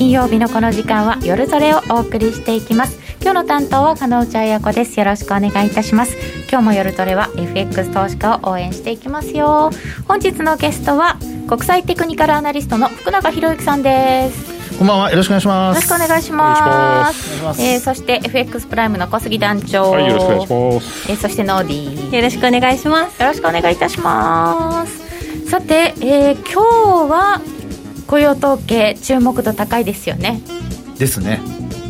[0.00, 2.98] 金曜日のこの時間は夜トレをお送りしていきます。
[3.20, 4.98] 今日の担当は加納内彩子です。
[4.98, 6.16] よろしくお願いいたします。
[6.50, 9.70] 今日も夜トレは FX 投資家を応援していきますよ。
[10.08, 14.78] 本日のゲストは国際テクニカルアナリストの福永博之さんです。
[14.78, 15.10] こんばんは。
[15.10, 15.76] よろしくお願いします。
[15.76, 17.62] よろしくお願いします。
[17.62, 19.90] えー、そして FX プライムの小杉団長。
[19.90, 21.12] はいよろしくお願いします。
[21.12, 22.16] えー、そしてノーディー。
[22.16, 23.20] よろしくお願いします。
[23.20, 25.50] よろしくお願いいたします。
[25.50, 26.62] さて、えー、今
[27.06, 27.42] 日は
[28.10, 30.40] 雇用統計注目度高いですよね。
[30.98, 31.40] ですね。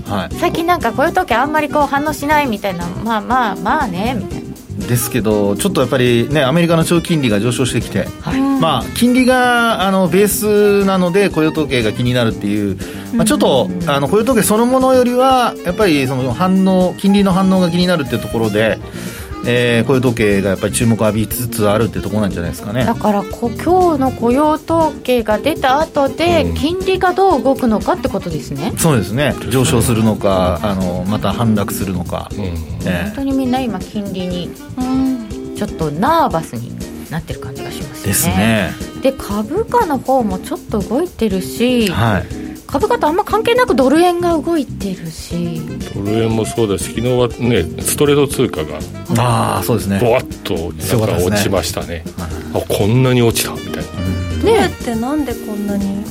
[0.07, 2.87] はい、最近なんか雇用統計あんまりこう反応しないみたいな。
[2.87, 4.51] まあまあまあねみたいな。
[4.87, 12.77] ですけど、ちょっとやっぱりね、アメリカの長期金利が上昇してきて、はい、まあ、金利があのベースなので、雇用統計が気になるっていう、
[13.15, 18.79] まあ、ちょっとあの雇用統計そのものよりは、やっぱりその反応、金利の反応が気になるっていうところで、
[19.47, 22.85] えー、雇用統計がやっぱり注目を浴びつつあるってところなんじゃないですかね。
[22.85, 29.35] だからこ今日の雇用統計が出た後で、金利がどう動くのかってことですね、そうですね。
[29.51, 32.41] 上昇するのかあのまた反落するのか、うん。
[32.41, 34.51] えー、本当にみんな今金利に
[35.57, 36.73] ちょっとナーバスに
[37.11, 38.07] なってる感じがしますね。
[38.07, 38.71] ですね。
[39.03, 42.40] で株価の方もちょっと動いてるし、はい
[42.71, 45.61] 株価とあんま関係なくドル円が動いてるし。
[45.95, 48.79] ドル円もそうだし昨日はねストレート通貨が
[49.19, 49.99] ああそうですね。
[50.01, 52.05] ぼわっとなんか落ちましたね、ね、
[52.55, 56.05] あこんなに落ちたみたいな、うん、ねってなんでこんなに？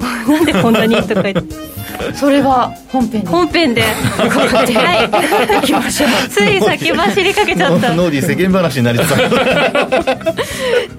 [0.28, 1.70] なんでこんなにとか言って。
[2.14, 3.28] それは本編で。
[3.28, 3.82] 本編で。
[3.82, 7.94] はい行きましょうつい先走りかけちゃった。
[7.94, 9.24] ノーディー世間話になりそう チ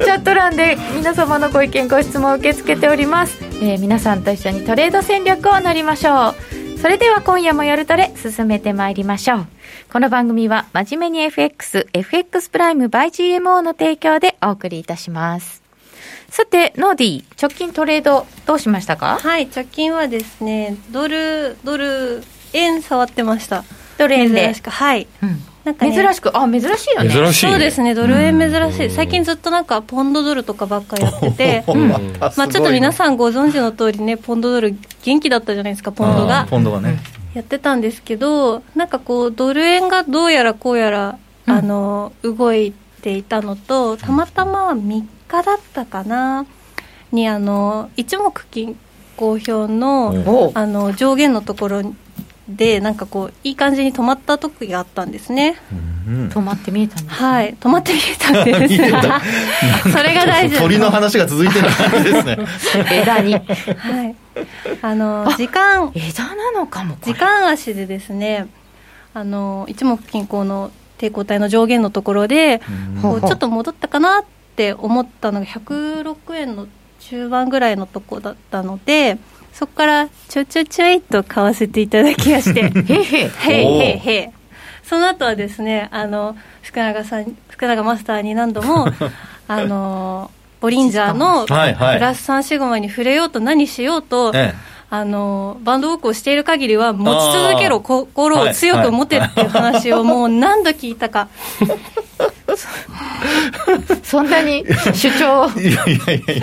[0.05, 9.47] ャット欄で皆様のご意見ご質問を受け付けております、えー、皆さんと一緒にトレード戦略を練りましょうそれでは今夜も夜トレ進めてまいりましょう
[9.93, 15.61] この番組は真面目に FX FX プライム by GMO の提供でお送りいたします
[16.29, 19.19] さて、ノーディー、直近トレード、どうしましたか？
[19.21, 23.65] はい、直近はですね、ドル、ドル、円触ってました。
[23.97, 24.53] ドル円で。
[24.53, 25.07] はい。
[25.21, 27.09] うんなんか、ね、珍しくあ珍しいよね。
[27.09, 27.93] 珍しい、そうですね。
[27.93, 28.89] ドル円珍しい。
[28.89, 36.47] 最近ずっとなんかポンドドルとかばっかやってて、うん、まあ、ちょっと皆さんご存知の通りねポンドドル元気だったじゃないですかポンドが。
[36.49, 36.99] ポンドがね。
[37.33, 46.45] やってたんですけどなんかこうドル円がどうやらこうやら、あの動いていたのとたまたま3日だったかな
[47.11, 48.77] にあの一目金
[49.17, 51.93] 公表のあの上限のところ
[52.55, 55.57] でなんかこういい感じに止まった時があったんですね、
[56.07, 57.55] うん、止まって見えたんです、ね、はい。
[57.55, 59.91] 止まって見えたんです。
[59.91, 60.57] それが大事。
[60.57, 62.37] 鳥の話が続いてる感じですね。
[62.91, 63.33] 枝に。
[63.33, 64.15] はい。
[64.81, 65.91] あの時間。
[65.93, 68.47] 枝なのかも時間足でですね
[69.13, 72.61] あの一目均衡の抵抗体の上限のところで、
[73.01, 74.23] こうちょっと戻ったかなっ
[74.55, 76.67] て思ったのが106円の
[76.99, 79.17] 中盤ぐらいのとこだったので
[79.53, 82.61] そこからちょちょちょいと買わせていただきまして。
[82.71, 84.31] へへへへへ
[84.83, 88.87] その後はですねあの福永さん福永マスターに何度も
[89.47, 90.29] あの
[90.59, 94.71] ボリンジャーのプラス3シグマに触れようと何しようと、ええ。
[94.93, 101.29] あのバンドウォークをしている限りは持ち続けろ心を強く持てっていう話をもう何度聞いたか
[104.03, 106.41] そんなに主張いやいやいやい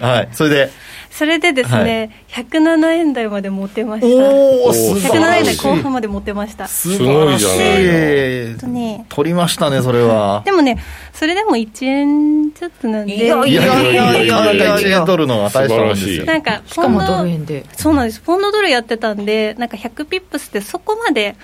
[0.00, 0.06] や。
[0.06, 0.28] はい。
[0.32, 0.70] それで。
[1.14, 4.06] それでですね、はい、107円台まで持てました。
[4.08, 6.66] おお107円台後半まで持てました。
[6.66, 10.42] すごいじゃないとね取りましたねそれは。
[10.44, 10.82] でもね
[11.12, 13.14] それでも1円ちょっとなんで。
[13.14, 14.76] いやいやいやいやいや。
[14.76, 16.24] 1円取るのは大したんですよ。
[16.24, 17.64] なんかしかもドル円で。
[17.76, 18.18] そうなんです。
[18.18, 21.36] ポンドドルやってたんでなんか100ピップスってそこまで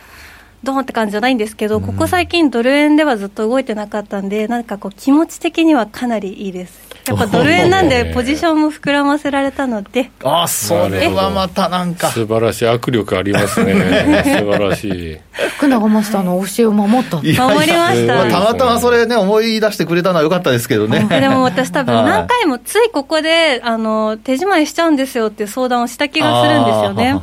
[0.62, 6.90] ドーンって感じじゃないんですけど、ここ最近ドル円ではずっと動いてなかったんで、なんかこう気持ち的にはかなりいいです。
[7.10, 10.10] やっぱドル円なんでポジションも膨らませられたので。
[10.22, 12.08] あそれはまたなんか。
[12.10, 13.74] 素晴らしい握力ありますね。
[14.24, 15.18] 素晴らしい。
[15.56, 17.16] 福永マスターの教えを守った。
[17.16, 17.56] 守りま
[17.92, 18.30] した。
[18.30, 21.06] たまたまそれね思い出してくれたのはよかったですけどね。
[21.08, 27.20] でも私多分何回もついここであの手仕舞いしちゃうんですよって相談をした気がするんですよね。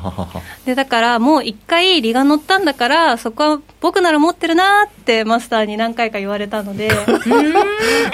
[0.65, 6.87] でだからもう一回利が乗ったんだからそこは僕なら持ってるなってマスターに何回か言われたので。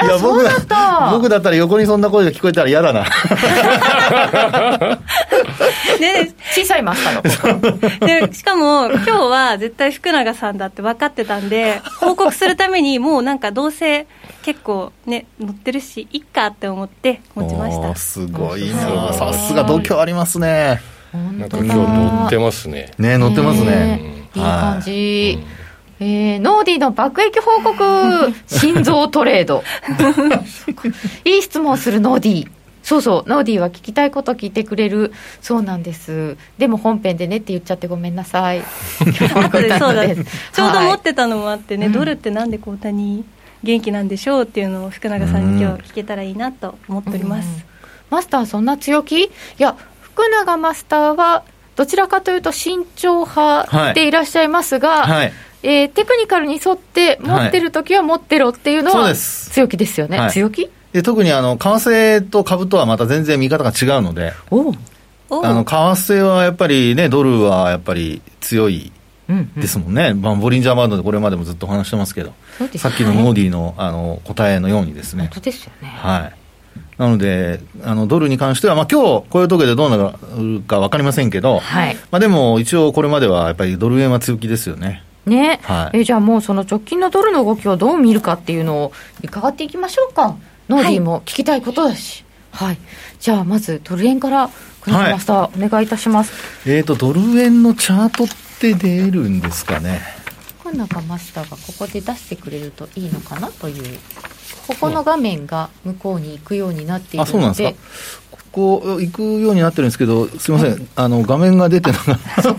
[0.03, 3.03] いや僕だ僕だったら横にそんな声が聞こえたら嫌だな。
[5.99, 14.07] で 小さいマスターの でしかも今日は絶対福永さんだって分かってたんで報告するためにもうなんかどうせ
[14.43, 17.95] 結構ね乗ってるしいっかって思って持ちました。
[17.95, 20.81] すごいなさすが度胸ありますね。
[21.13, 22.91] なんか今日乗ってますね。
[22.97, 24.01] ね乗ってますね、
[24.35, 25.62] いい感じ、うん
[26.03, 28.33] えー、ノーディーの爆撃報告。
[28.47, 29.63] 心臓トレード。
[31.23, 32.47] いい質問するノーディー。
[32.83, 35.13] そうそう、ノーディーは聞きたいこと聞いてくれる。
[35.41, 36.35] そうなんです。
[36.57, 38.61] でも本編でねって言っちゃってごめんなさい。
[38.99, 40.05] そうだ。
[40.13, 43.23] ちょうど持ってたのもあってね、はい、ドルってなんでこうたに
[43.63, 47.65] 元気なんでしょうっていうのを福永さんに今日聞けたらいいなと思っております。
[48.09, 49.23] マスターそんな強気？
[49.23, 51.43] いや、福永マスターは
[51.77, 55.33] どちらかというと慎重派でいらっしゃいますが、はいはい
[55.63, 60.69] えー、テクニカルに沿って持ってる時は持ってろっていうのは強気ですよね、はい、強気？
[60.91, 64.53] で特にあの為替と株とはまた全然見方が違うので、あ
[65.31, 68.91] の為替はやっぱりね、ドルはやっぱり強い
[69.57, 72.33] ですもんね、うんうん、まあ、ボリンジャーバンドでこれまでもずっと話してますけど、
[72.77, 75.23] さっきのモーディのあの答えのようにですね。
[75.23, 75.87] 本当ですよね。
[75.87, 76.33] はい。
[76.97, 85.03] なので、あのドルに関しては、まあ今日こういう時でどうなるか分かりませんけど、はい、まあ、でも一応、これまではやっぱりドル円は強気ですよね。
[85.25, 88.91] ね、はい、えじゃあもうその直近のドルの動きをどう見るかっていうのを
[89.23, 90.35] 伺っていきましょうか。
[90.69, 92.77] ノーディーも聞きたいことだし、はい、はい、
[93.19, 94.49] じゃあまずドル円から
[94.81, 96.33] 倉マスター、お願いいたします。
[96.69, 98.27] えっ、ー、とドル円のチャートっ
[98.59, 100.01] て出るんですかね。
[100.59, 103.99] 福永マスターがここで出してくれるといいのかなという。
[104.67, 108.22] ここの画面が向こうに行くようになっているので、あそうなんですか
[108.53, 112.53] こう行くようになってるんですけど、すみません、はい、あの画面が出てなかった、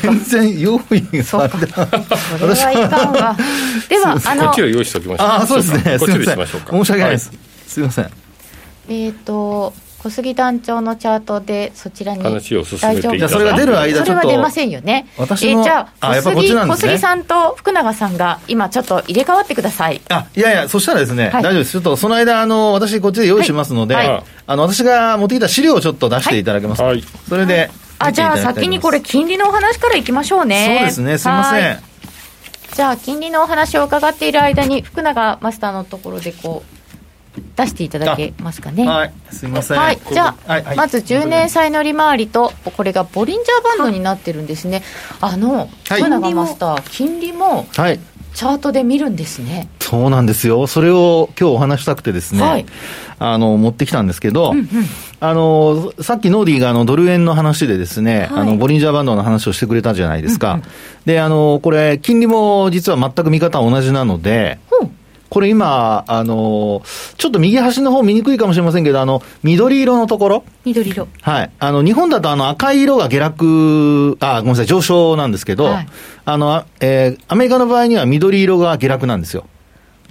[0.00, 1.66] 全然用意があれで
[3.98, 5.26] は、あのこっちは用意しておきましょう。
[5.28, 8.10] あそうですね、すみません、申し訳ないです、はい、すみません。
[8.88, 9.74] えっ、と
[10.06, 15.08] 小杉団長のチャートでそちらに話を進めていたそれが出る間それは出ませんよね。
[15.18, 20.00] 私の、えー、じゃあ小杉ね、小杉さんと福永さんが今ちょっと入れ替わってください。
[20.08, 21.72] あいやいやそしたらですね、はい、大丈夫です。
[21.72, 24.08] ちょっとその間あの私こっちで用意しますので、はい。
[24.08, 26.92] はい、あの私が持ってきた資料をちょっと出していただけますか、
[27.28, 27.68] それで
[27.98, 30.76] あじゃあ先にこれ金利のお話からいきましょうね。
[30.78, 31.78] そうですねすみません。
[32.74, 36.75] じゃあ金利のお話を伺っている間に福永マスターのところでこう
[37.56, 38.86] 出していただけますかね。
[38.86, 39.78] はい、すみません。
[39.78, 44.82] はい、じゃあ、はいはい、まず10年債の利回りと、これがボリンジャーバンドになってるんですね。
[45.20, 48.00] あの、福永マスター、金利も、はい。
[48.36, 49.66] チャートで見るんですね。
[49.80, 50.66] そうなんですよ。
[50.66, 52.66] それを今日お話したくてですね、はい、
[53.18, 54.66] あの、持ってきたんですけど、うんうん、
[55.20, 60.52] あの、さっきノーディーがあのドル円の話でですね、はい、あの、ボリンジャーバンドの話をしてくれたじゃないですか。
[60.52, 60.64] うんうん、
[61.06, 64.65] で、あの、これ、金利も実は全く見方同じなので、うん
[65.28, 66.82] これ今、あの
[67.16, 70.44] ちょっと右端の方見にくいかもしれませんけど、あの、緑色のところ？
[70.64, 71.08] 緑色。
[71.20, 71.50] はい。
[71.58, 75.88] あの、日本だとあの赤い色が下落、あ、ごめんなさい、上昇なんですけど、はい、
[76.24, 79.46] あの、えー、アメリカの場合には緑色が下落なんですよ。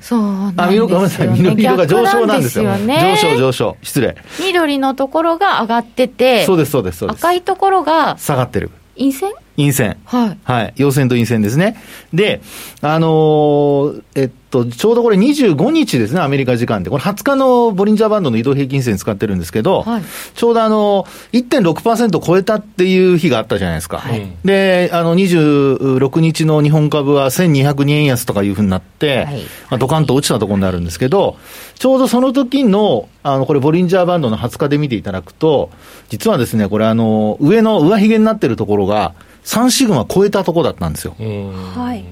[0.01, 2.75] そうなんですよ、ね、ごめんなさい、緑色が上昇なんですよ。
[2.75, 3.77] ね、上昇、上昇。
[3.81, 4.17] 失礼。
[4.39, 7.19] 緑のところが上がってて、そうです、そうです、そうです。
[7.19, 8.69] 赤いところが下がってる。
[8.97, 9.31] 陰線？
[9.57, 9.97] 陰線。
[10.05, 10.37] はい。
[10.43, 10.73] はい。
[10.75, 11.77] 陽線と陰線ですね。
[12.13, 12.41] で、
[12.81, 14.33] あのー、えっと、
[14.63, 16.89] ちょうどこれ25日ですね、アメリカ時間で。
[16.89, 20.03] これ20日のボリンジャーバンドの移動平均線使ってるんですけど、はい、
[20.35, 23.97] ちょうどあの、1.6%超えたっていう日があったじゃないですか。
[23.97, 31.37] はい、で、あの、26日の日本株は1202円安とかいうふうになって、はい、まあ、ドカンと落ちたところになるんですけど、
[31.73, 35.71] ちょうどその時の、あの、これボリンジャーバンドの20日で見ていただくと、
[36.09, 39.13] 実はですね、これあの、上の上髭になってるところが、
[39.43, 41.15] 3シグマ超えたとこだったんですよ。
[41.19, 42.03] はい。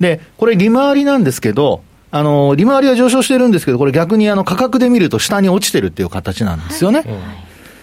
[0.00, 7.00] で、これ利回りなんですけど、あの、利回りは上昇してるんですけど、これ逆にあの価格で見ると下に落ちてるっていう形なんですよね。
[7.00, 7.08] はい、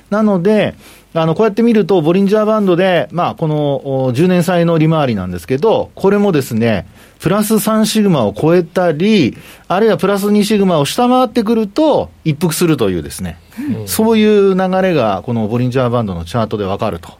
[0.09, 0.75] なので、
[1.15, 6.87] あの、こうやって見ると、ボリンジャーバンドで、まあ、この10年債の利回りなんですけど、これもですね、
[7.19, 13.37] プラス3シグマを超えたり、あるいはプラス2シグマを下回ってくると、一服するというですね、
[13.79, 17.19] うん、そういう流れが、このボリンジャーバンドのチャートでわかると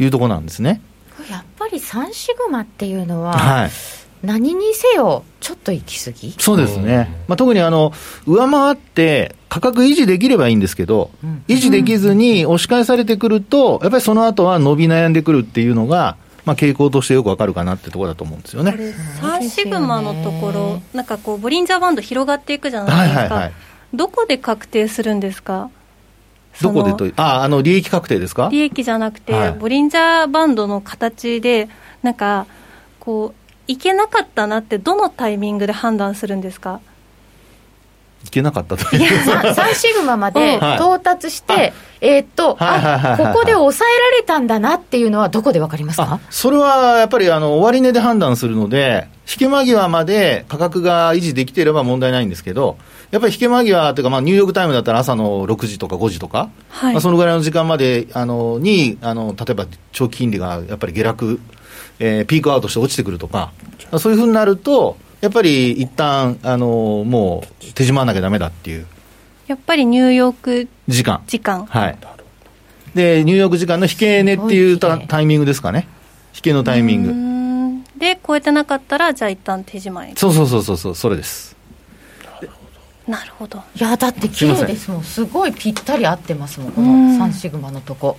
[0.00, 0.80] いうところなんですね。
[1.30, 3.70] やっぱり3シグマっていうのは、はい、
[4.24, 6.34] 何にせよ、ちょっと行き過ぎ？
[6.38, 7.92] そうですね、まあ、特にあの
[8.26, 18.72] 上回って価格維持できればいいんですけど、うん、維持できずに押し返されてくると、やっぱりその後は伸び悩んでくるっていうのが、まあ、傾向としてよくわかるかなってところだと思うんですよね。
[19.20, 23.52] 3シグマのところ、なんかこう、ボリンジャーバンド広がっていくじゃないですか、はいはいはい、
[23.94, 25.70] どこで確定するんですか？
[26.60, 28.48] どこでとああの利益確定ですか？
[28.52, 31.68] 利益じゃなくて、はい、ボリンジャーバンドの形で、
[32.02, 32.46] なんか、
[33.00, 36.80] こう、いけなかったなって、どのタイミングで判断するんですか？
[38.26, 39.08] いけなかったといや
[39.52, 46.20] 3, シグマまで到達して、はい、えー、っと、あここで抑えられたんだなっていうのは、どこで分かりますか？
[46.30, 52.78] それはやっぱりあの終値で判断するので、引け間際まで価格が維持できていれば問題ないんですけど、
[53.10, 61.40] やっぱり引け間際というか、まあ、ニューヨークタイムだったら朝の6時とか5時とか、はい、まあ、そのぐらいの時間まであのにあの、例えば長期金利がやっぱり下落、
[61.98, 63.52] えー、ピークアウトして落ちてくるとか、
[63.98, 68.86] そういうふうになると、やっぱり一旦あのもう手締まらなきゃだめだっていう
[69.46, 71.22] やっぱりニューヨーク時間。
[71.26, 71.66] 時間。
[71.66, 71.98] はい。
[72.94, 75.86] で、ニューヨーク時間の引け値っていうタタイミングですかね。
[76.34, 77.98] 引けのタイミング。
[77.98, 80.12] で、超えてなかったら、じゃあ一旦手締まい。
[80.16, 81.54] そうそうそうそうそう、それです。
[83.06, 88.16] なるほどいやだって綺麗ですもんすごいぴったり合ってますもんこの3シグマのとこ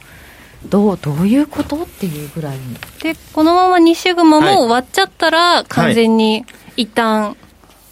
[0.69, 2.75] どうどういうことっていうぐらいに。
[3.01, 6.45] でこのまま2シグマも割っちゃったら、完全に
[6.75, 7.36] 一旦、はい、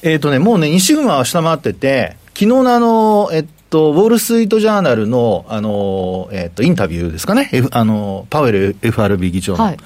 [0.03, 7.49] えっ、ー、とねもうね2シグマは下回ってて昨日のあのえっと、ウォール・ストリート・ジャーナルの、あの、えっと、インタビューですかね。
[7.51, 9.77] F、あの、パウエル FRB 議長の、はい、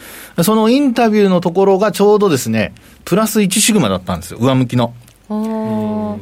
[0.43, 2.73] そのインタビューのところがちょうどですね、
[3.05, 4.39] プラス1シグマだったんですよ。
[4.41, 4.93] 上向きの。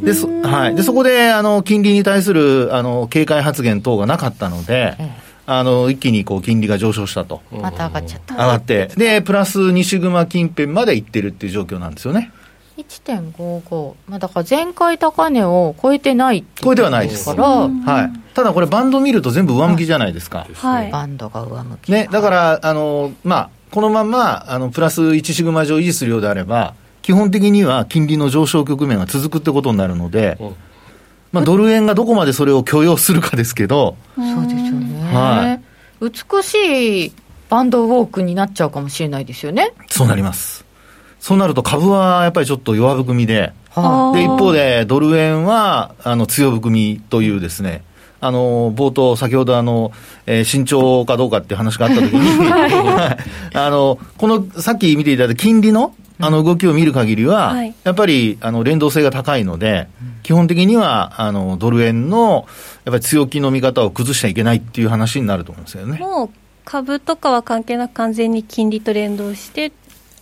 [0.03, 5.11] でそはい、でそこであの金利に対するあの警戒発言等がなかったので、ええ、
[5.47, 7.41] あの一気にこう金利が上昇したと。
[7.51, 8.35] また上がっちゃった。
[8.35, 12.31] 上がって、で、プラス2シグマ近辺までいってるっていう状況なんですよね。
[12.77, 17.25] 1.55、まあ、だから前回高値を超えてないって超えてはないです。
[17.25, 30.37] から、はい、ただこれ、バンド見ると全部上向きじゃないですか、はい、バンドが上向き、ね、だからあの、まあ、このままあのプラス1シグマ上維持するようであれば、基本的には金利の上昇局面が続くってことになるので、
[31.35, 35.59] まあ、ドル円がどこまでそれを許容するかですけど、そうですよね、は
[36.01, 37.13] い、美しい
[37.49, 39.73] バンドウォークになっちゃうかもしれないですよね。
[39.87, 40.63] そうなります。
[41.19, 43.51] そうなると株はやっぱりちょっと弱含みで、
[44.13, 47.83] で一方でドル円はあの強含みというですね、
[48.21, 49.91] あの冒頭、先ほどあの、
[50.25, 52.49] えー、慎重かどうかっていう話があったときに、
[53.53, 59.87] あのこのさっき見ていただいた金利のあの動きを見る限りは、やっぱりあの連動性が高いので、
[60.23, 62.47] 基本的にはあのドル円の
[62.85, 65.97] やっぱり強気の見方を崩しちゃいけないっていう話になると思うんですよね。
[65.99, 66.29] もう
[66.63, 69.71] 株とかは関係なく完全に金利と連動して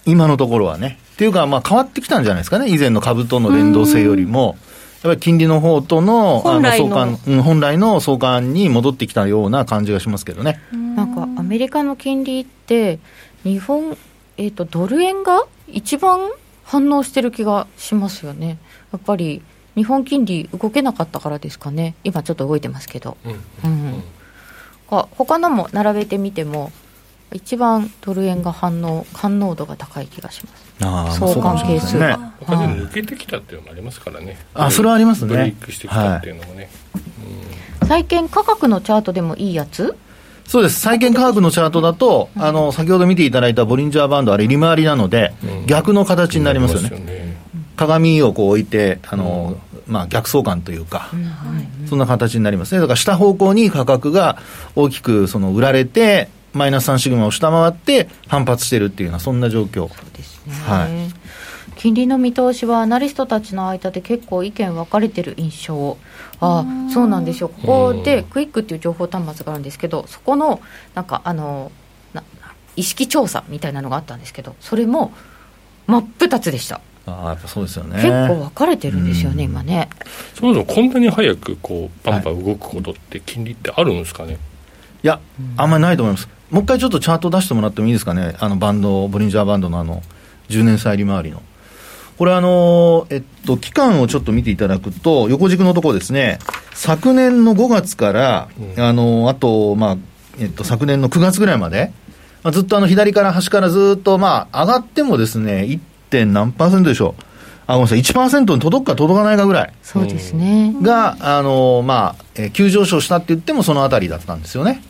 [0.06, 1.00] 今のところはね。
[1.14, 4.58] っていうか、まあ変わってきたんじゃないですかね、以前の株との連動性よりも。
[5.04, 10.62] やっぱり金利の方とのあの相関、うん、本来の相関に戻ってきたような感じがしますけどね。
[10.72, 13.00] なんかアメリカの金利って、
[13.44, 13.98] 日本、
[14.38, 16.32] えーとドル円が一番
[16.64, 18.58] 反応してる気がしますよね。
[18.92, 19.42] やっぱり
[19.76, 21.96] 日本金利動けなかったからですかね。
[22.04, 23.18] 今ちょっと動いてますけど。
[23.26, 23.72] うん。
[23.72, 24.04] うん、
[24.90, 26.72] 他のも並べてみても
[27.32, 30.64] 一番ドル円が反応反応度が高い気がします。
[30.82, 34.38] あ相関係数が、ね、他で抜けてきたっていうのもありますからね。
[34.54, 35.30] あ、それはありますね。
[35.30, 36.70] ブレイクしてきたっていうのもね。
[37.80, 39.98] はい、債券価格のチャートでもいいやつ
[40.48, 45.34] そうです、債券価格のチャートだと、あの先ほど見ていただいたボリンジャーバンド、あれ、利回りなので、
[45.66, 47.38] 逆の形になりますよね、ね。
[47.76, 49.58] 鏡をこう置いて、あの
[49.88, 51.10] まあ、逆相関というか、
[51.90, 54.38] そんな形になりますね、だから下方向に価格が
[54.76, 59.88] 大きくその売られて、マイナス3シグマを下回って反発しているっていうような、そんな状況。
[59.88, 61.23] そうですね、はい
[61.84, 65.98] 金利の見通しはアナリストたちの間で結構意見分かれてる印象。
[66.40, 66.64] あ
[66.94, 67.50] そうなんですよ。
[67.50, 70.62] ここでクイックっていう情報端末があるんですけどそこの
[70.96, 71.74] なんかあの
[72.78, 75.12] 意識調査みたいなのがあったんですけどそれも
[75.86, 76.80] 真っ二つでした。
[77.06, 77.96] あやっぱそうですよね。
[77.96, 79.90] 結構分かれてるんですよね、今ね。
[80.36, 84.40] そもそもこんなに早くこうバンバン動くことって金利ってあるんですかね、はい、い
[85.08, 85.20] や、
[85.58, 86.30] あんまりないと思います。
[86.50, 88.38] もう一回ちょっとチャート出してもらってもいいですかね？
[88.40, 90.02] あのバンドボリンジャーバンドのあの
[90.48, 91.42] 10年債利回りの
[92.18, 96.40] これあの、えっと、期間をちょっと見ていただくと、横軸のところですね、
[96.74, 99.98] 昨年の5月から、うん、あの、あと、まあ、
[100.40, 101.92] えっと、昨年の9月ぐらいまで、
[102.44, 105.80] まあ、ずっとあの、左から端からずっと、まあ、上がってもですね、1.
[106.14, 107.24] 点何パーセントでしょう。
[107.66, 109.74] あ、ごめんなさい、1%に届くか届かないかぐらい。
[109.82, 110.76] そうですね。
[110.82, 114.84] が、あの、まあ、えー、急上昇したって言ってもそのあたりだったんですよね。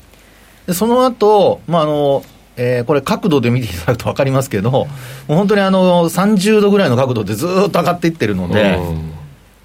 [0.68, 2.24] で、その後、まあ、あの、
[2.56, 4.88] えー、これ、角度で見ていただくと分かりますけど、も
[5.30, 8.80] う本当にあの30度ぐらいの角度でずっと上がっていってるので、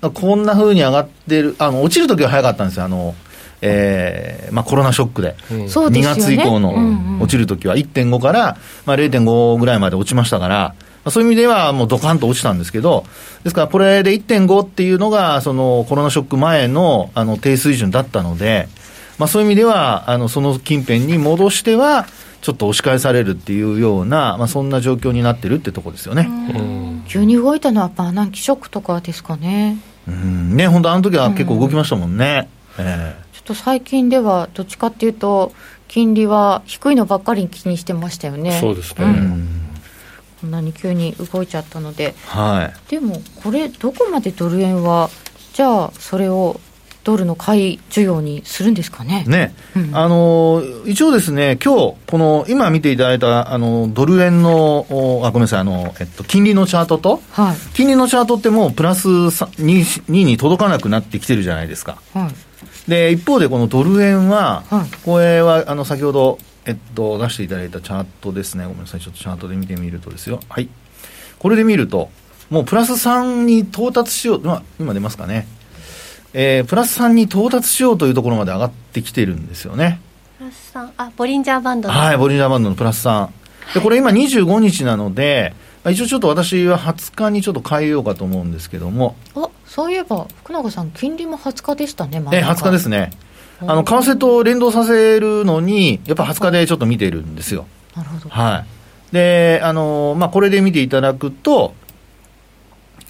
[0.00, 3.14] こんなふうに上がってる、あの落ちるときは早かったんですよ、あの
[3.60, 10.74] えーまあ、コロナショックで、うん、2月以降の落ちるときは1.5から、まあ、0.5ぐらいまで落ちましたから、
[11.10, 13.04] そういう意味ではもうドカンと落ちたんですけど、
[13.42, 18.68] ですからこれで1.5っていうのが、そのコロナショック前のあの低水準だったので、
[19.18, 22.06] まあ、そういう意味では、あのその近辺に戻しては、
[22.40, 26.28] ちょっと押し返されるっていうような、まあ、そんな状況になってるってとこですよね。
[27.08, 29.78] 急に動いたのはバーナンキショックとかですかね。
[30.06, 30.56] うん。
[30.56, 32.48] ね、本当、あの時は結構動きましたもんね。
[32.78, 33.16] うん、え。
[33.32, 35.52] ー、ちょっと最近では、どっちかっていうと、
[35.88, 38.58] 金利は低いのばっかり気にしてましたよね。
[38.60, 39.48] そうですね、うん、
[40.42, 45.10] こんなに急に動いちゃったので、はい、でもこれ、どこまでドル円は、
[45.54, 46.60] じゃあ、それを
[47.08, 49.24] ドルの買い需要にするんですかね？
[49.26, 49.54] ね、
[49.94, 54.84] あの一応ですね、今日この今見ていただいたあのドル円の
[55.24, 61.98] あごめんなさいあのえっと金利のチャートと、はい、金利のチャートってもうプラス 2, 2に届かなくなってきてるじゃないですか。
[62.12, 62.30] は
[62.86, 68.64] い、で一方でこのドル円は、はい、これはあの先ほどえっと出していただいたチャートですね。
[68.64, 70.40] ごめんなさいちょっとチャートで見てみるとですよ。
[70.50, 70.68] はい。
[71.38, 72.10] これで見ると
[72.50, 75.46] もうプラス3に到達しよう、まあ、今出ますかね。
[76.40, 80.00] えー、プラス3に到達しようというところまで上がってきてるんですよね。
[80.38, 83.28] プラス3、あ、ボリンジャーバンドはい、ボリンジャーバンドのプラス3。
[83.74, 85.52] で、これ今25日なので、
[85.90, 89.16] 一応ちょっと私は20日にちょっと変えようかと思うんですけども。
[89.34, 93.10] あ、そういえば、福永さん、金利も20日でしたね、え、20日ですね。
[93.60, 97.66] あの、為替と連動させるのに、やっぱ20日でちょっと見てるんですよ。
[97.96, 98.28] なるほど。
[98.28, 98.64] は
[99.10, 99.12] い。
[99.12, 101.74] で、あの、まあ、これで見ていただくと、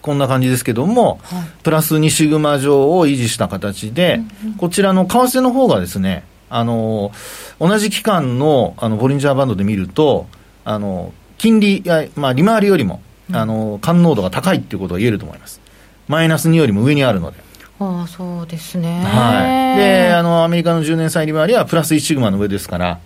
[0.03, 7.13] こんな感じですけども、はい、プラス2シグマ上を維持した形で、うんうん、こちらの為替の方がですね、あの
[7.61, 10.27] 同じ期間のあのボリンジャーバンドで見ると、
[10.65, 13.01] あの金利や、まあ、利回りよりも、
[13.33, 15.61] あの感濃度が高いっていうことが言えると思います。
[16.07, 17.49] マイナス2よりも上にあるので。
[17.81, 22.99] ああそうですね、はい、であのアメリカの10年債利回りはプラス1シグマの上ですから、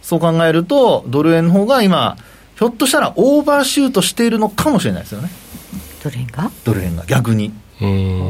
[0.00, 2.16] そう考えると、ドル円の方が今、
[2.56, 5.30] ひょっとしたらオーバーシュートしているのかもしれないですよね。
[6.10, 6.50] ドル円が？
[6.64, 7.04] ドル円が？
[7.06, 7.52] 逆に。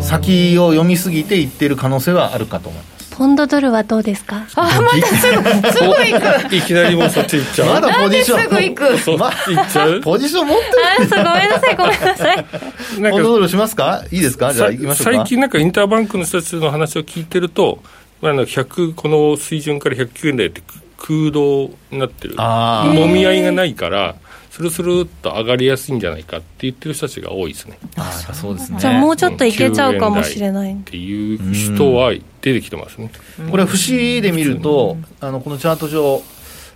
[0.02, 3.16] 先を読みすぎていってる可能性はあるかと思います。
[3.16, 4.46] ポンドドルはどうですか？
[4.56, 6.54] あまたすぐすぐ行く。
[6.56, 7.68] いきなりもうそっち行っちゃう。
[7.74, 8.42] まだポジション？
[8.42, 8.98] すぐ行く？
[8.98, 10.00] そっち行っちゃう？
[10.00, 10.72] ポジション持ってる。
[10.86, 12.44] あそうごめんなさいごめんなさい。
[13.12, 14.04] ポンドドルしますか？
[14.10, 14.52] いいですか？
[14.52, 17.78] じゃあ行きましょう最近なんかインターバンクの人たちの話を聞いてると
[18.22, 20.62] あの100この水準から109円台って
[20.98, 22.34] 空洞になってる。
[22.36, 24.16] もみ合いがないから
[24.56, 27.78] スルスルっと上がりやすいんじゃないかって言ってる人たちが多いですね。
[27.96, 28.78] あそうですね。
[28.80, 30.72] じゃあもうちょっといけちゃうかもしれない。
[30.72, 33.10] っていう人は出てきてますね。
[33.50, 36.22] これは節で見ると、あのこのチャート上、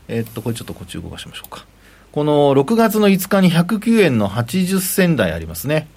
[0.09, 1.65] えっとこれちょっとこっち動かしましょうか。
[2.13, 5.89] この6月の5日に109円の80銭台ありますね。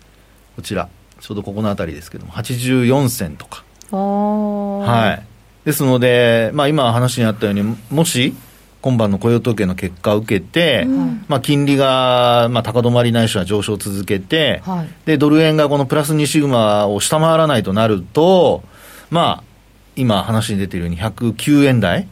[0.56, 0.88] こちら。
[1.20, 3.66] ちょうどここの辺りですけども、84銭とか。
[3.92, 5.26] はい。
[5.66, 8.34] ですので、まあ今話にあったように、もし、
[8.84, 18.62] 今晩の雇用統計の結果を受けて、うん、まあ、金利が、まあ、高止まりないしは上昇を続けて、はい、で、ドル円がこのプラス2シグマを下回らないとなると、
[19.10, 19.44] まあ、
[19.96, 22.10] 今話に出ているように109円台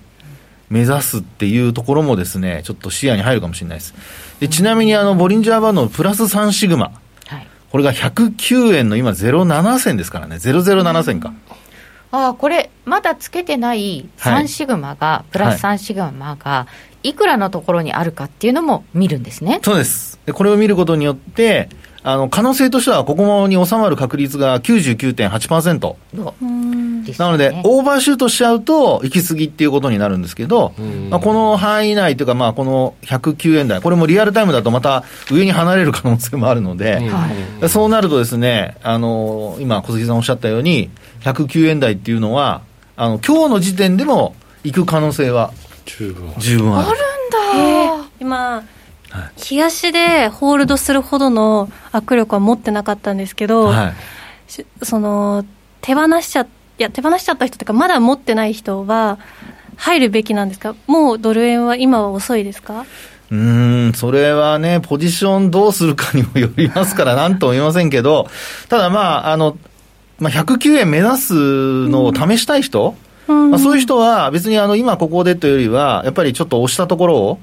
[0.70, 3.94] 目指すっていうところもですね、ちょっと視野に入るかもしれないです。
[4.40, 6.94] でちなみにあの、ボリンジャーバンドのプラス3シグマ、
[7.28, 11.34] はい、これが109円の今07銭ですからね、007銭か。
[12.12, 16.68] あ、これ、まだつけてない3シグマが、はい、プラス3シグマが、
[17.04, 19.60] いくらのところにあるかっていうのも見るんですね。
[19.64, 20.20] そうです。
[20.26, 21.70] でこれを見ることによって、
[22.04, 25.96] あの可能性としては、ここに収まる確率が99.8%。
[27.18, 30.74] なので、オーバーシュートしちゃうと、行き過ぎっていうことになるんですけど、
[31.10, 37.02] まあ、この範囲内というか、まあ、この109円台、これもリアルタイムだとまた上に離れる可能性もあるので、
[37.68, 40.90] そうなるとですね、あの今、小杉さんおっしゃったように、
[41.22, 42.62] 109円台っていうのは、
[42.96, 45.54] あの今日の時点でも行く可能性は
[45.86, 46.88] 十分十分ある。
[46.90, 48.10] あるんだ。
[48.20, 48.64] 今
[49.50, 53.94] 冷やしでホールドするほどの握力は持ってなかったんですけど、はい、
[54.84, 55.44] その
[55.82, 59.20] 手放しちゃいや手放しちゃった人というかまだ持ってない人は
[59.76, 60.76] 入るべきなんですか？
[60.88, 62.86] もうドル円は今は遅いですか？
[63.32, 68.28] うん、それはね、ポジションどうするかにもよりますから、なんとも言いませんけど、
[68.68, 69.58] ただまあ、あの、
[70.22, 71.34] まあ、109円目指す
[71.90, 72.96] のを試したい人、
[73.28, 77.40] うん、まあ、そういう人は別にあの今ここでというよりは、やっぱりちょっと押したところを、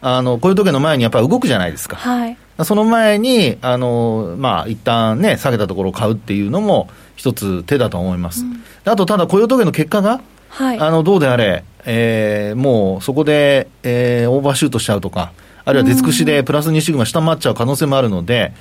[0.00, 1.96] あのこういう時の前にやっぱり動くじゃないですか。
[1.96, 8.44] はい、その前に、あのまあ一旦ね、下げたところを買うっていうのも、一つ手だと思います。
[8.44, 15.32] うん、あと、ただ雇用統計の結果が、はい、あのどうであれ、えー、もうそこで、えー、オーバーシュートしちゃうとか、
[15.64, 18.52] あるいは出尽くしでプラス2シグマ下回っちゃう可能性もあるので、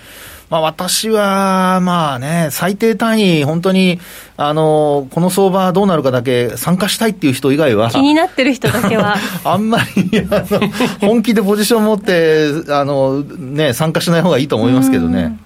[0.52, 4.02] まあ、私は、まあね、最低単位、本当に、
[4.36, 7.90] あの、この相場どうなるかだけ参加したいっていう人以外は。
[7.90, 9.16] 気になってる人だけは。
[9.46, 10.60] あんまり、あの、
[11.00, 15.38] 本気でポジション持って、あの、ね、参加しない方がいいと思いますけどね。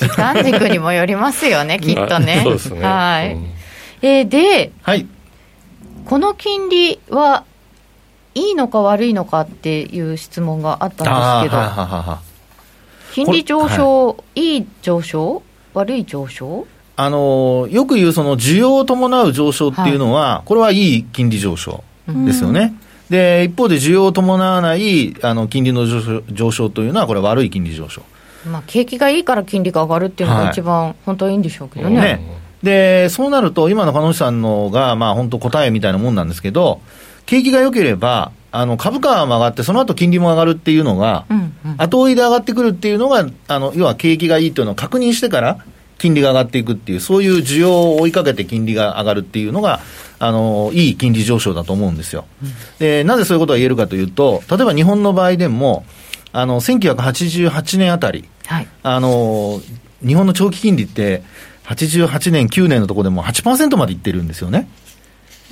[0.00, 2.42] 時間軸にもよりますよね、きっとね。
[2.44, 2.80] そうですね。
[2.80, 3.32] はい。
[3.34, 3.46] うん、
[4.02, 5.04] えー、で、はい。
[6.04, 7.42] この金利は
[8.36, 11.10] いいのか悪いのかっていう質問があったんですけど。
[11.10, 12.33] はははは
[13.14, 16.66] 金利上昇、はい、いい上昇、悪い上昇？
[16.96, 22.74] あのよく言うその需要を伴う上昇っていうのは、はい、これはいい金利上昇ですよね。
[23.08, 28.02] で一方で需要を伴わないあの金利の上昇上昇というのは、これ、悪い金利上昇。
[28.50, 31.96] まあ、景気がいいから金利が上がるっていうのが一番、本当はいいんでしょうけどね。
[31.96, 32.20] ね。
[32.62, 36.80] で、そうなると、今の彼女さんのが、まあ本当答えみたいなもんなんですけど、
[37.26, 41.24] 景気が良ければ、あの株価も上がって、その後金利も上がるっていうのが、
[41.78, 45.64] 後追いで上がってくるっていうのが、あの要は景気がいいというのを確認してから、
[45.98, 49.80] 金利が上がっていくっていう、そういう需要を追いかけて金利が上がるっていうのが、
[50.18, 52.26] あのいい金利上昇だと思うんですよ。
[52.78, 55.84] でなぜそういうことが言えるかというと、例えば日本の場合でも、
[56.32, 59.60] あの1988年あたり、はい、あの
[60.06, 61.22] 日本の長期金利って、
[61.64, 64.68] 88年、9年のところでも8%までいってるんですよね。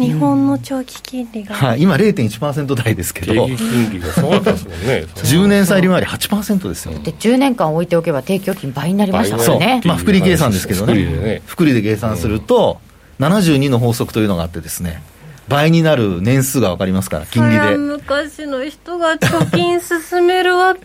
[0.02, 6.98] 日本の長期金利が、はい、今0.1%台ですけど、定期金利が下がったですもんね、10年債利回り8%ですよ。
[6.98, 9.80] で10年間置いておけば定期預金倍になりましたからね。
[9.84, 12.80] まあ、複利計算ですけどね、複利で計算すると、
[13.20, 15.02] 72の法則というのがあってですね、
[15.48, 17.76] 倍になる年数が分かりますから、金利で。
[17.76, 20.80] 昔の人が貯金進めるわけ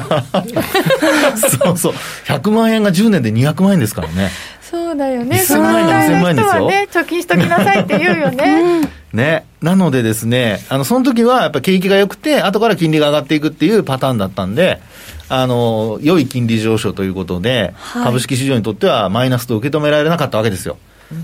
[0.00, 0.24] だ。
[1.36, 1.94] そうそう、
[2.26, 4.30] 100万円が10年で200万円ですからね。
[4.72, 5.36] そうだよね。
[5.36, 6.66] 1000万円が2000万円ですよ。
[6.66, 8.88] ね、貯金しときなさいって言うよね。
[9.12, 9.44] ね。
[9.60, 14.80] なのでですね、あの、その時はやっぱ景気が良くて、後から金利が上がっていくっていうパターンだったんで、
[15.28, 20.78] あの、良い金利上昇ということで、はい、株式市場にとってはマイナスと受け止められなかったわけですよ。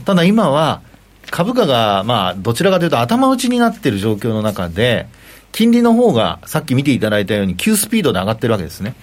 [0.05, 0.83] ただ今は、
[1.31, 5.07] 株価が、まあ、どちらかというと頭打ちになっている状況の中で、
[5.59, 8.94] 金利の方がさっき見ていただいたように急スピードで上がってるわけですね。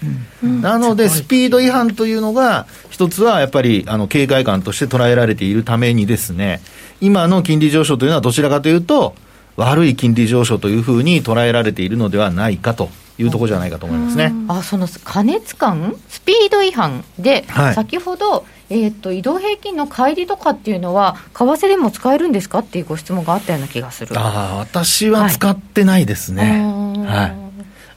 [0.41, 6.61] うん、なので、スピード違反というのが、一つはやっぱりあの警戒感として捉えられているためにですね、
[7.01, 9.15] 今の金利上昇というのはどちらかというと、
[9.57, 14.34] 悪い金利上昇というふうに捉えられているのではないかというところじゃないかと思いますね。
[14.47, 22.60] あその加熱感、スピード違反で、はい、先ほど、えーと、移動平均の乖離とかっていうのは、為替でも使えるんですか？
[22.60, 24.13] っていうご質問があったような気がする。
[24.17, 26.63] あ私は使ってないですね。
[27.06, 27.36] はい、はい。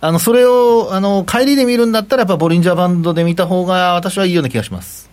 [0.01, 5.11] あのそれをあの帰りで見るんだったら、やっぱボリンジャーバンドで見た方が私はいいような気がします。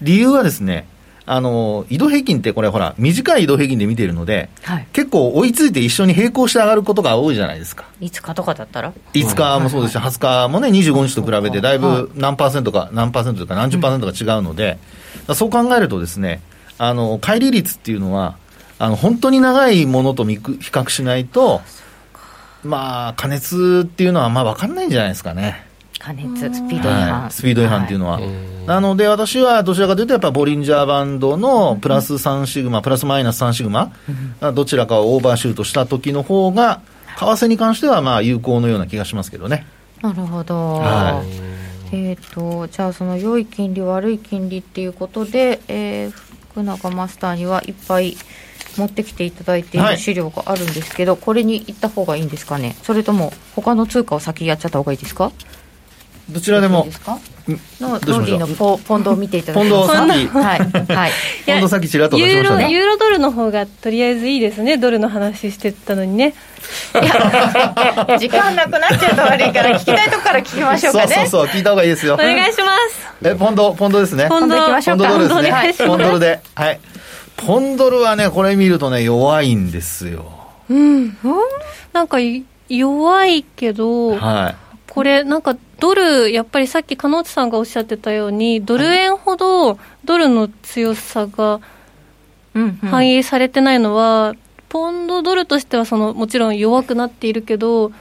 [0.00, 0.86] 理由はですね、
[1.32, 7.84] あの移動平均ってこれ、ほら、短い移動平均で見ているので、はい、結構追いついて一緒に並行して上がることが多いじゃないですか。
[8.00, 14.78] 5日とかだったら ?5 日もそうですし、20日もね、25日と比べて、だいぶ何パーセントか、何パーセントか、何十パーセントか違うので、
[15.28, 16.42] うん、そう考えるとですね、
[16.78, 18.36] あの乖離率っていうのは、
[18.80, 21.60] あの本当に長いものと比較しないと、
[22.64, 25.69] まあ、加熱っていうのは、まあ分かんないんじゃないですかね。
[26.00, 28.28] 加熱、スピード違反、はい、スピード違反っていうのは、はい、
[28.66, 33.92] なので私はどちらかというと、やっぱボリンジャーバンドのプラス3シグマ、プラスマイナス3シグマ、
[34.54, 36.80] どちらかをオーバーシュートした時の方が、
[37.18, 39.66] 為替に関してはまあ有効のような気がしますけどね。
[40.00, 41.22] なるほど、は
[41.92, 48.16] い、えーと、じゃあ、その良い金利、悪い金利っていうことで、えー、福永マスターにはいっぱい
[48.78, 55.32] 持ってきていただいている資料があるんですけど、はい、これに行った方がいいんですかね、それとも他の通貨を先やっちゃった方がいいですか？
[56.32, 56.86] どちらでも。
[57.80, 61.10] のロリーのポポンドを見ていただきますポはい、はい、
[61.46, 62.72] ポンドさっきちらっと出しましたね。
[62.72, 64.76] ユーロドルの方がとりあえずいいですね。
[64.76, 66.34] ドルの話してたのにね。
[66.94, 71.06] い や時間なくなっちゃうと悪いから聞きたいとこから聞きましょうかね。
[71.06, 72.14] そうそうそう聞いた方がいいですよ。
[72.14, 72.76] お願いしま
[73.22, 73.28] す。
[73.28, 74.26] えポンドポンドですね。
[74.28, 75.88] ポンド行きましょうかポンドですね。
[75.88, 76.40] ポンドルで。
[76.54, 76.80] はい。
[77.36, 80.26] ポンドルはねこれ見るとね弱いんですよ。
[80.68, 81.16] うん。
[81.92, 82.18] なんか
[82.68, 84.70] 弱いけどはい。
[84.90, 91.60] これ、なんかドル、やっぱりさっき、鹿内さんがおっしゃってたように、ドル円ほどドルの強さが
[92.90, 94.34] 反映されてないのは、
[94.68, 97.92] ポンドドルとしてはそのもちろん弱くなっているけど、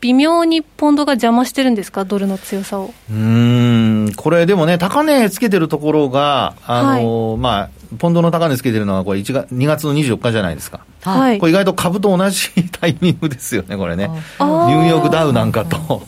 [0.00, 2.92] 微妙にポンドが邪魔してるんですか、ドルの強さを。
[3.10, 10.80] うんこれ、でもね、高値つけてるところが、あの、はい、まあ、ポンドの高値つけてるのは、これ1月、2月の24日じゃないですか。
[11.02, 11.38] はい。
[11.38, 14.08] これ意外と株と同じタイミングですよね、これね。
[14.08, 16.02] ニューヨークダウなんかと。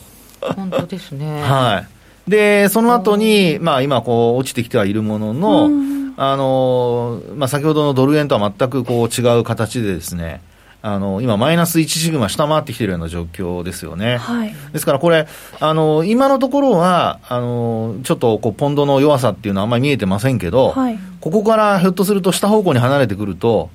[0.55, 1.41] 本当ですね。
[1.41, 1.83] は
[2.27, 2.29] い。
[2.29, 5.69] で、その後に、まあ今こう落ちてきてはいるものの、
[6.17, 10.41] あの、まあ先ほどのドル円とは全くこう違う形でですね、
[10.85, 14.17] あの今、マイナス1シグマ下回ってきているような状況ですよね。
[14.17, 15.27] はい、ですからこれ、
[15.61, 23.69] あの今のところは、あのちょっとこうポンドの弱さっていうのはあんまり見えてませんけど、はい、ここからひょっとすると下方向に離れてくると、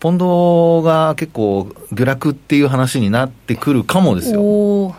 [0.00, 4.96] ポンドが結構下落っていう話になってくるかもですよ。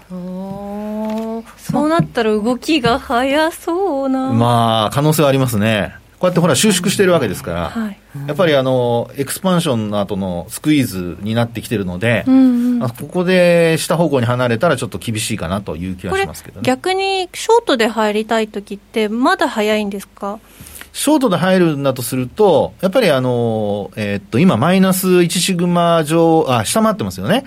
[2.02, 4.34] ったら動きが早そうな。
[4.34, 5.96] まあ、可能性はありますね。
[6.20, 16.64] こうやってほら収縮してるわけですから、はい、やっぱりあのエクスパンションの後のスクイーズになってきてるので、うんうん、ここで下方向に離れたらちょっと厳しいかなという気がしますけどね。
[16.64, 20.38] 逆にショートで入りたい時ってまだ早いんですか？
[20.94, 27.46] ショートで入るんだとすると、やっぱりあの、えー、っと、今、マイナス1シグマ上、あ、下回ってますよね。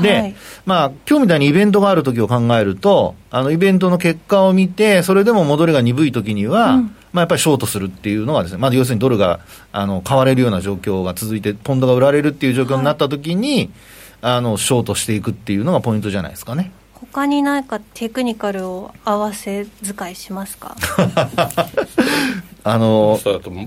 [0.00, 0.34] で、はい、
[0.66, 9.40] まあ、今日みたいにイベントがあるときを考えると、あの、イベントの結果を見て、それでも戻りが鈍いときには、うん、まあ、やっぱりショートするっていうのがですね、まあ、要するにドルが
[9.72, 13.70] あの買われるような状況が続いて、ポンドが売られるっていう状況になったときに、はい、
[14.36, 16.72] あのショートしていくっていうのがポイントじゃないですかね。
[17.12, 20.76] 他に何かテクニカルを合わせ使いしますか？
[22.64, 23.18] あの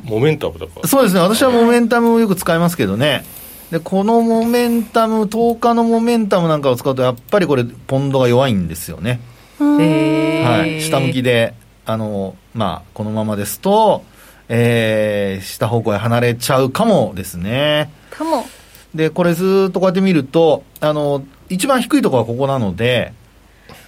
[0.06, 1.22] モメンタムとかそうですね。
[1.22, 3.24] 私はモメンタムをよく使いますけどね。
[3.72, 9.20] でこのモメンタム10日のモメンタムなんかを使うとやっぱりこれポンドが弱いんですよね。
[9.60, 11.54] はい、下向きで
[11.86, 14.04] あの、まあ、このままですと、
[14.50, 17.92] えー、下方向へ離れちゃうかもですね。
[18.10, 18.46] かも。
[18.94, 23.14] で、これずっとこうやって見ると、あの、一番低いところはここなので、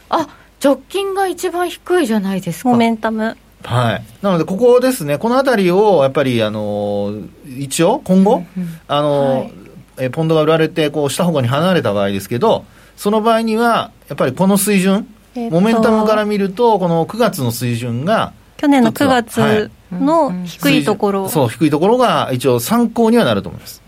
[0.09, 0.27] あ
[0.63, 2.69] 直近が一番低いじゃないですか。
[2.69, 3.37] モメンタム。
[3.63, 7.13] はい、なので、ここですね、この辺りをやっぱりあの
[7.57, 9.53] 一応、今後、うんうん、あの、はい、
[9.97, 12.65] えポンドが売られてこう下方向に離れた場合ですけど、
[12.95, 23.81] その場合には、やっぱりこの水準、モメンタムから見ると、この9月の水準が、去年の9月の低いところ、はい、そう、低いところが一応参考にはなると思います。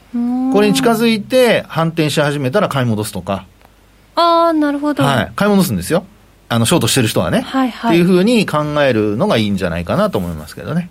[0.54, 3.46] これに近づいて反転し始めたら買い戻すとか。
[4.20, 5.04] ああ、なるほど。
[5.04, 5.32] はい。
[5.36, 6.06] 買い戻すんですよ。
[6.50, 7.42] あの、ショートしてる人はね。
[7.42, 7.96] はいはい。
[7.96, 10.90] っていうふうに考えるのがいいんじゃないかなと思いますけどね。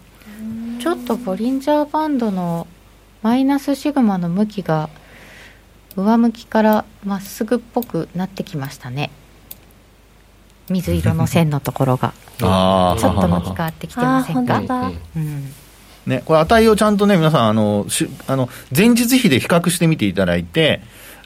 [0.80, 2.66] ちょっとボリンジャーバンドの
[3.22, 4.88] マイナスシグマの向きが
[5.96, 9.10] 上向きからまっすぐっぽくなってきましたね。
[10.70, 14.62] 水色の線のところが ちょっと向き変わってきてませんか、
[15.16, 15.52] うん
[16.06, 20.80] ね、これ値をちゃんとね皆さんあのしあの前日比で比較してみていただいて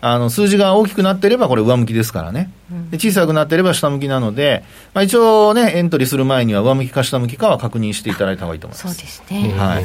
[0.05, 2.51] あの数字が大きくなっていればこれ上向きですからね、
[2.91, 8.95] で小さくなっていれば下向きなので、まあ、一応ねエントリーする前には上向きか下向きかは確認していただいた方がいいと思います。
[8.97, 9.55] そうですね。
[9.57, 9.85] はい、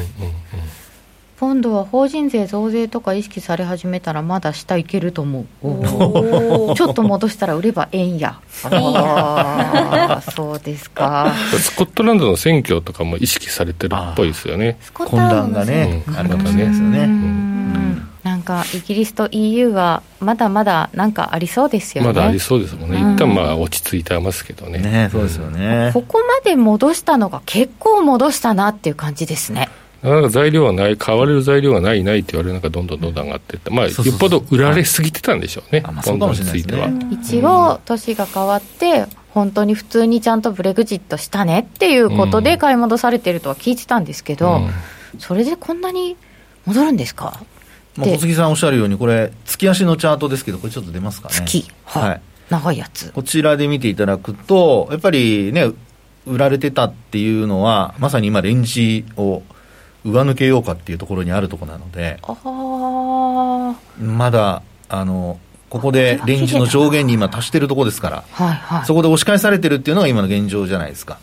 [1.38, 5.46] 今度は法人税増税とか意識され始めたらまだ下いけると思う。
[6.74, 8.40] ちょっと戻したら売れば円や。
[8.64, 11.32] あそうですか。
[11.60, 14.78] スコットランドの選挙とかも意識されてるっぽいですよね。
[14.92, 17.06] 混乱がね、うん、あるかもしれないですよね、
[18.28, 22.08] なんかイギリスと EU はまだまだなんかありそうですよね。
[22.08, 24.80] まだありそうですもんね、一旦まあ落ち着いてますけどね。
[24.80, 29.70] ねそうですよね、ここまで戻したのが結構戻したなっていう感じですね。
[30.02, 36.88] なかなか材料はない、買われる材料がない、ないって言われる中、どんどんどんどん上がっていって、まあ、よっぽど売られすぎてたんでしょうね、どんどんついては。
[37.10, 44.70] 一応、年が変わって、本当に普通にちゃんとブレグジットしたねっていうことで買い戻されてるとは聞いてたんですけど、うん、
[45.18, 46.16] それでこんなに
[46.66, 47.40] 戻るんですか？
[47.98, 51.34] まあ、小杉さんおっしゃるように、これ、月足のチャートですけど、これちょっと出ますかね？
[51.34, 53.10] 月、はい、長いやつ。
[53.12, 55.72] こちらで見ていただくと、やっぱりね、
[56.26, 59.42] 売られてたっていうのは、まさに今、レンジを
[60.04, 62.20] 上抜けようかっていうところにあるところなので、
[64.00, 71.18] まだあのここでレンジの上限に今達してるところですから、はいはい、そこで押し返されてるっていうのが今の現状じゃないですか。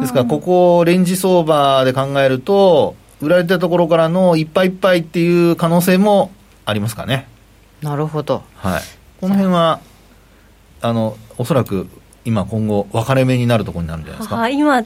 [0.00, 6.30] ですから、ここ、レンジ相場で考えると、売られたところからのいっぱいいっぱいっていう可能性も
[6.64, 7.28] ありますかね。
[7.82, 8.42] なるほど。
[8.56, 8.82] はい。
[9.20, 9.80] この辺は、
[10.80, 11.88] あの、おそらく
[12.24, 14.48] 今今後分かれ目になるところになるんじゃないですか。
[14.48, 14.84] 今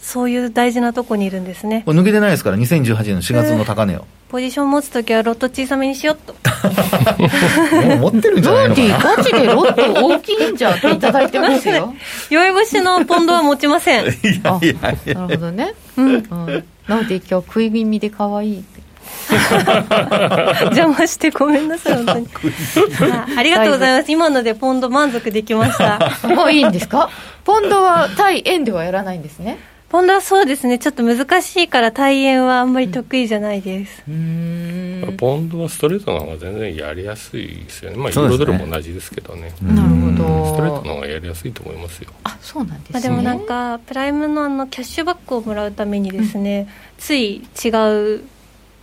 [0.00, 1.82] そういう大事なとこにいるんですね。
[1.84, 6.34] これ抜けてないですから2018年の4月の高値を、ポジション持つときはロット小さめにしよっと。
[7.98, 9.16] もう持ってるんじゃないのかな。
[9.16, 11.92] ガチでロット大きいんじゃっていただいてますよ。
[12.30, 14.04] 酔 い越しのポンドは持ちません。
[14.06, 14.08] い
[14.44, 15.14] やいやいや。
[15.14, 15.74] なるほどね。
[15.96, 18.86] うん、うん、なので今日食い耳で可愛いって。
[20.66, 22.28] 邪魔してごめんなさい本当に。
[23.12, 24.10] あありがとうございます。
[24.12, 25.98] 今のでポンド満足できました。
[26.28, 27.08] もういいんですか？
[27.44, 29.58] ポンドは対円ではやらないんですね
[29.96, 34.02] ポンドはそうですね、ちょっと難しいから対円はあんまり得意じゃないです。
[34.06, 35.14] うん。
[35.16, 40.52] ポンドはストレートの方が全然やりやすいですよね、まあ、ユーロドルも同じですけどね、なるほど。
[40.52, 42.10] ストレートの方がやりやすいと思いますよ。
[42.24, 47.68] あそうなんです、ね、でもなんか、プライムのあのキャッシュバックをもらうためにですね、うん、つい違
[48.16, 48.20] う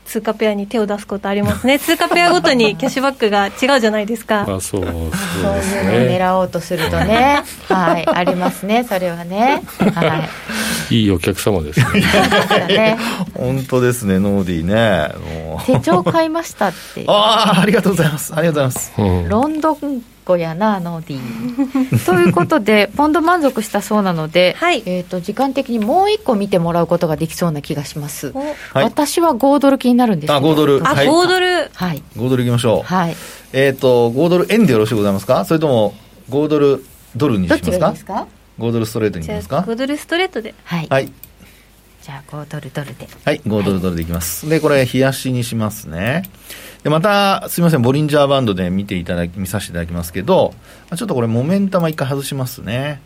[0.05, 4.41] 通貨ペアに手を出すことありますね、通貨ペアごとに キャッシュバックが違うじゃないですか。
[4.41, 9.61] あそうそうですね、そういうのを狙おうとするとね、 はい、ありますね、それはね。
[9.93, 10.29] は
[10.89, 12.97] い、いいお客様ですね。
[13.35, 15.11] 本当ですね、ノーディーね。
[15.65, 17.05] 手帳買いましたって。
[17.07, 18.33] ああ、ありがとうございます。
[18.35, 18.93] ありがとうございます。
[18.97, 28.31] うん、ロンドン子やなノーディー ということでポンド満足したそうなので、はい、えーと、時間的にもう一個見てもらうことができそうな気がします、
[28.73, 30.81] はい、私は5ドル気になるんですあ5ドル。
[30.83, 31.03] あ、は。
[31.03, 31.69] い、5ドル。
[31.73, 32.03] はい。
[32.15, 32.83] 5ドルいきましょう。
[32.83, 33.15] はい。
[33.53, 35.45] えっ、ー、と5ドル円でよろしいございますか？
[35.45, 35.93] それとも
[36.29, 37.71] 5ドルドルにしますか？
[37.71, 38.27] どっちがいいですか
[38.59, 40.53] ？5ドルストレートにいきますか？5ドルストレートで。
[40.63, 41.12] はい、はい
[42.03, 43.07] じゃあ5ドルドルで。
[43.23, 46.23] はい5ドルドルでいきます、でこれ冷やしにしますね。
[46.83, 50.53] でまたすみませんボリンジャーバンドで見ていただき見させていただきますけど
[50.93, 53.01] ちょっとこれモメンタム一回外しますね。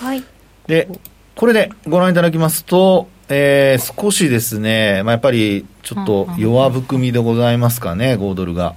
[0.00, 0.22] はい。
[0.66, 0.86] で
[1.34, 8.74] これでご覧いただきますとえー、少しですね、まあ、やっぱりちょっと弱含みでございますかね、5ドルが。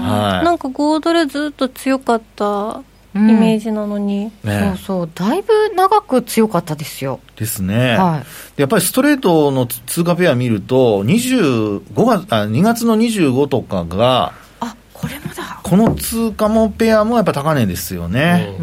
[0.00, 2.82] はい、なんか5ドルずっと強かった
[3.18, 5.10] イメージなのに、うんね、そうそう。
[5.14, 7.20] だいぶ長く強かったですよ。
[7.36, 8.22] ですね、は
[8.56, 15.60] い、やっぱりストレートの通貨ペア見ると25月あ2月の25とかがあこれもだ。
[15.62, 18.54] この通貨もペアもやっぱ高値ですよね。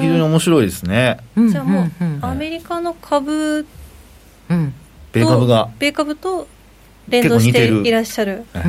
[0.00, 1.90] 非常に面白いですね、じゃあもう、
[2.22, 3.66] アメリカの株
[4.48, 4.74] うん。
[5.12, 5.68] 米株が。
[5.78, 6.48] 米株と
[7.08, 8.60] 連動していらっしゃる、で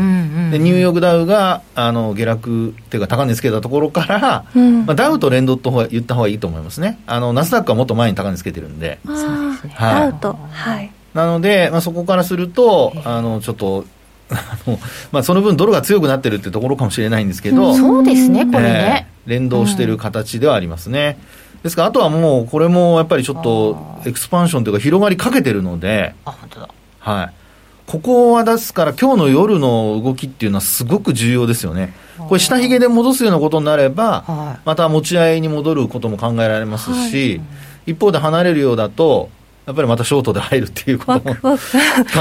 [0.60, 7.00] ニューヨークダウがあの下落っていうか高値つけたところから、うん、まあ、ダウと連動と言った方がいいと思いますね。
[7.06, 9.00] あのナスダックはもっと前に高値つけてるんで。
[9.06, 10.38] はい、ダウと。
[10.52, 10.91] はい。
[11.13, 13.86] なので、まあ、そこからするとあのちょっと
[15.12, 21.19] まあ、その分ドルが強くなってるってところかもしれないんですけど、うん、そうですねこれね、えー、連動してる形ではありますね、
[21.62, 26.69] ですからあとはもうこれもやっぱりちょっとエクスパンションというか広がりかけてるのであ本当だ。
[27.00, 27.43] はい
[27.88, 31.93] ここはですから、今日の夜の動きっていうのはすごく重要ですよね。
[32.17, 37.41] これ、下髭で戻すようなことになれば、また持ち合いに戻ることも考えられますし、
[37.86, 39.30] 一方で離れるようだと、
[39.65, 41.58] やっぱりまたショートで入るっていうこともワ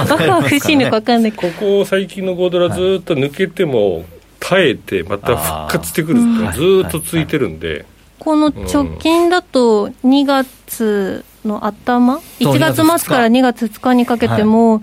[0.07, 4.05] クワクしいのか分かんないここ最近の5ドルはずっと抜けても
[4.39, 7.85] 耐えてまた復活してくるってずっと続いてるんで、
[8.21, 14.83] この直近だと2月の頭、1月末から2月2日にかけても、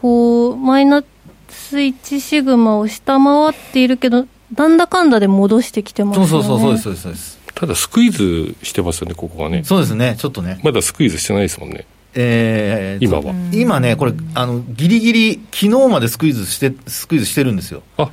[0.00, 1.02] こう、マイナ
[1.48, 6.28] ス1シグマを下回っているけど、なんだかんだで戻してきてますよね。
[6.28, 7.38] そうそうそう、そうです、そうです。
[7.54, 9.64] ただ、スクイーズしてますよね、ここはね。
[9.64, 10.60] そうですね、ちょっとね。
[10.62, 11.86] まだスクイーズしてないですもんね。
[12.14, 13.34] えー、今は。
[13.52, 17.82] 今ね、これ、あの、ギリギリ、昨日までスクイーズして、スクイーズしてるんですよ。
[17.96, 18.10] あ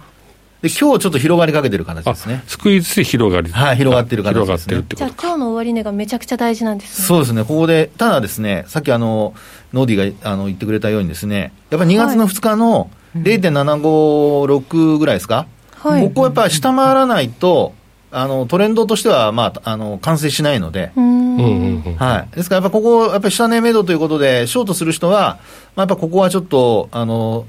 [0.63, 2.41] で今日ちょっと広がりかけてる形ですね。
[2.47, 3.51] スクイーズで広がり。
[3.51, 7.05] はい、広がってる形です、ね、広がってるってことじゃあ今日の終値がめちゃくちゃ大事なんですね。
[7.05, 7.43] そうですね。
[7.43, 9.33] ここで、ただですね、さっきあの、
[9.73, 17.73] ノーディがあの言ってくれたようにですね、やっぱり2月の2日の0.756ぐらいですか、はい、ここやっぱり下回らないと、
[18.11, 25.39] あのトレンドとしては、まあ、あの完成しないので、はい、ですから、やっぱここ、やっぱり下値目処ということで、ショートする人は、
[25.75, 27.45] まあ、やっぱここはちょっと、あの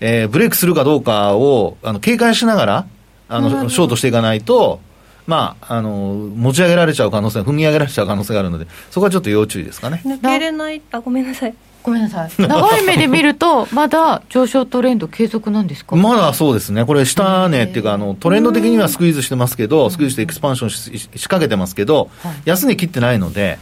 [0.00, 2.86] えー、ブレイクするかどうかをあの警戒しながら、
[3.28, 4.80] あのショートしていかないと、
[5.26, 5.90] まあ、あの
[6.36, 10.00] 持ち上げられちゃう可能性、踏み上げられちゃう可能性があるので、そこはちょっと要注意ですかね。
[10.04, 11.54] 抜けれない、あごめんなさい。
[11.82, 12.30] ごめんなさい。
[12.40, 15.96] 長い目で見ると、まだ上昇トレンド継続なんですか？
[15.96, 22.10] まだそうですね、これ、下値っていうか、あのトレンド的にはスクイーズしてますけど、スクイーズしてエクスパンションし仕掛けてますけど、
[22.44, 23.58] 安値切ってないので、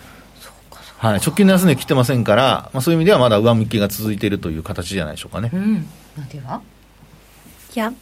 [0.99, 5.51] はい、直近の安値切ってませんから、まあ、そういう意味ではまだ上向きが続いているという形じゃないでしょうかね。
[5.53, 5.87] うん、
[6.25, 6.61] では？
[7.75, 7.93] いや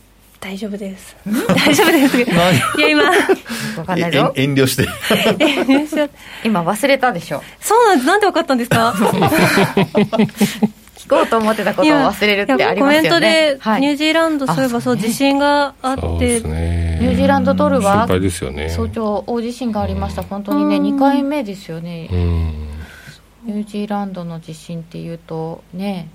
[0.41, 1.17] 大丈夫です。
[1.25, 2.19] 大丈夫です。
[2.21, 2.27] い
[2.81, 3.03] や、今。
[3.05, 4.33] わかんないぞ。
[4.37, 4.87] 遠慮して。
[6.45, 7.43] 今忘れたでしょ。
[7.61, 8.07] そうなんです。
[8.07, 8.93] なんでわかったんですか？
[10.97, 13.09] 聞こうと思ってたことを忘れるってありますよね。
[13.09, 18.71] コメントで、ニュージーランド、そういえばそう、地震があって、ニュージーランドドルは、心配ですよね。
[18.71, 20.23] 早朝、大地震がありました。
[20.23, 22.09] 本当にね、2回目ですよね。
[22.11, 26.09] ニュージーランドの地震っていうと、ね、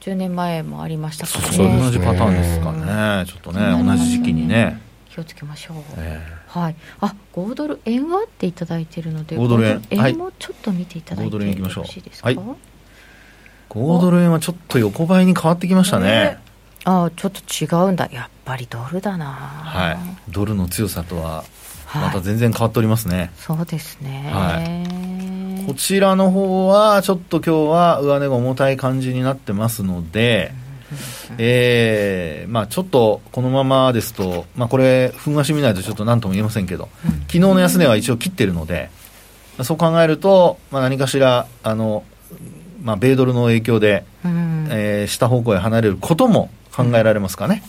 [0.00, 1.80] 10年前もありましたからね。
[1.80, 3.24] 同じパターンですかね。
[3.26, 4.80] ちょっとね同じ時期にね。
[5.08, 6.76] 気をつけましょう、えー、はい。
[7.00, 9.82] あ5ドル円はっていただいてるので5ドル円。
[9.90, 12.38] 円もちょっと見ていただいてよろしいですか、はい、
[13.68, 16.38] 5ドル円はちょっと横ばいに変わってきましたね、
[16.82, 18.08] えー、あちょっと違うんだ。
[18.12, 19.26] やっぱりドルだな。
[19.26, 19.98] はい。
[20.30, 21.42] ドルの強さとは
[21.94, 24.30] また全然変わっておりますね、はい、そうですね。
[24.32, 25.17] はい
[25.68, 30.50] こちらの方は、ちょっと今日は上値が重たい感じになってますので、
[31.36, 36.88] えーまあ、ちょっとこのままですと、まあ、これ、ふん足見ないとちょっと何とも言えませんけど、
[37.26, 38.88] 昨日の安値は一応切ってるので、
[39.62, 42.02] そう考えると、まあ、何かしら、あの
[42.82, 47.62] まあ、米ドルの影響で、えー、下方向へ離れることも考えられますかね。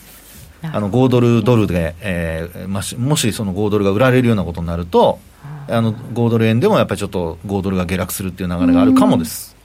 [0.61, 5.19] あの5ドルドルで、えーまあ、もしその5ドルが売られるようなことになると、
[5.69, 9.55] あの5ドル円でもやっぱりちょっと5ドルが下落するっていう流れがあるかもです。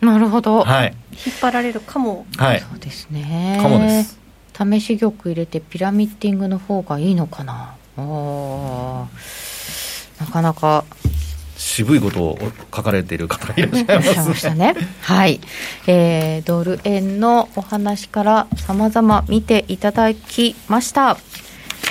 [0.00, 0.94] なるほど、はい、
[1.26, 3.58] 引っ張られるかも、はい、そうですね。
[3.62, 4.18] かもです。
[4.52, 7.74] 試し玉入れてピラミッティングの方がいいのかな。
[7.96, 9.08] な
[10.26, 10.84] かなか。
[11.56, 12.38] 渋いことを
[12.74, 14.74] 書かれている方がいらっしゃいますましたね。
[15.00, 15.40] はい、
[15.86, 21.16] えー、ドル円のお話からさまざま見ていただきました。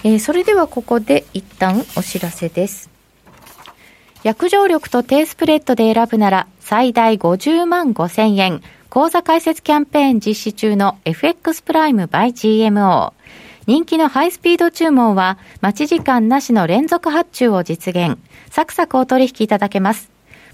[0.03, 2.94] えー、それではここで一旦お知らせです。
[4.25, 8.63] 約定力と低スプレッドで選ぶなら最大50万5千円。
[8.89, 13.13] 口座開設キャンペーン実施中の FX プライム by GMO。
[13.67, 18.17] 人気のハイスピード注文は待ち時間なしの連続発注を実現。
[18.49, 20.09] サクサクお取引いただけます。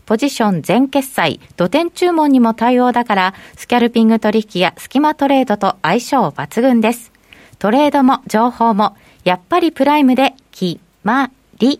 [0.05, 7.13] ポジション全決済、土点注文にも対応だから、スキャルピング取引やスキマトレードと相性抜群です。
[7.57, 11.79] トレードも情報も、やっぱりプライムで決まり。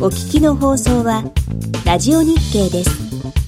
[0.00, 1.24] お聞きの放送は、
[1.84, 3.47] ラジオ日経です。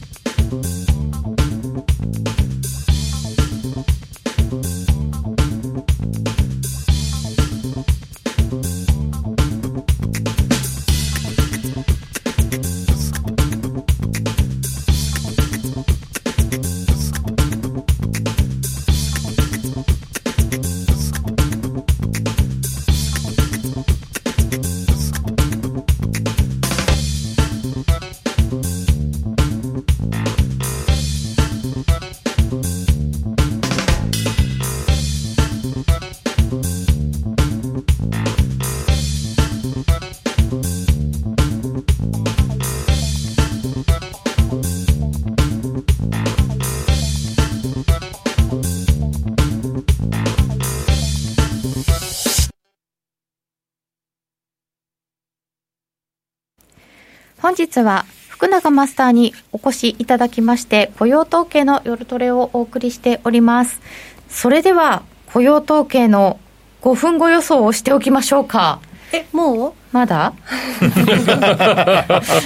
[57.60, 63.80] 日は福永マスターにお越しいただきまして雇用統計の夜トレをお送りしております。
[64.28, 65.02] それでは
[65.32, 66.38] 雇用統計の
[66.82, 68.80] 5分後予想をしておきましょうか。
[69.12, 69.72] えもう？
[69.92, 70.32] まだ？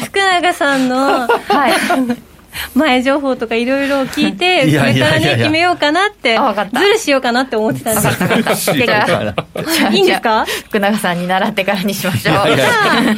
[0.04, 1.72] 福永さんのはい
[2.74, 6.38] 前情報とかいろいろ聞いて、これからね、決めようかなって、
[6.72, 10.44] ずるしようかなって思ってたんです いいんですか？
[10.66, 12.34] 福永さんに習ってからにしましょう。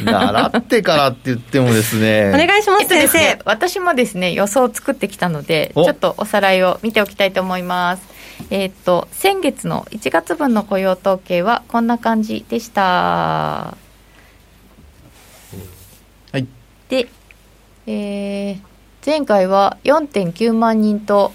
[0.03, 2.31] 習ってからって言ってもですね。
[2.33, 3.39] お願いします、先生。
[3.45, 8.03] 私もですね、予想を作ってきたので、ちょっとおさらいを見ておきたいと思います。
[8.51, 12.81] えっ、と、先月の1月分の雇用統計はこんな感じでした。
[12.83, 13.77] は
[16.33, 16.45] い。
[16.89, 17.07] で、
[17.87, 18.57] えー、
[19.07, 21.31] 前回は4.9万人と、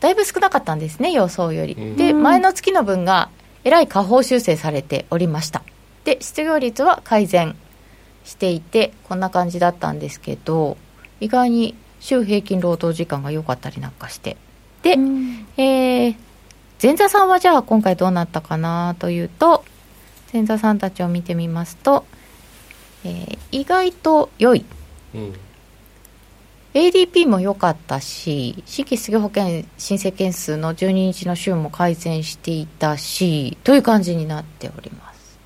[0.00, 1.76] だいぶ少なかったんですね、予想より。
[1.96, 3.28] で、前の月の分が
[3.64, 5.62] えらい下方修正されておりました。
[6.04, 7.54] で、失業率は改善
[8.24, 10.78] していて、こんな感じだったんですけど、
[11.20, 14.38] 意外に週平均労働時間が良かったりなんかして。
[14.82, 14.96] で、
[15.58, 16.16] えー、
[16.82, 19.66] 前座さんはじゃあ今回どうなったかなというと、
[20.32, 22.06] 前座さんたちを見てみますと、
[23.04, 24.64] えー、意外と良い。
[25.14, 25.34] うん
[26.74, 35.38] ADP も良かったし、新規失業保険申請件数の12日の週も改善していたし、という感じになっております。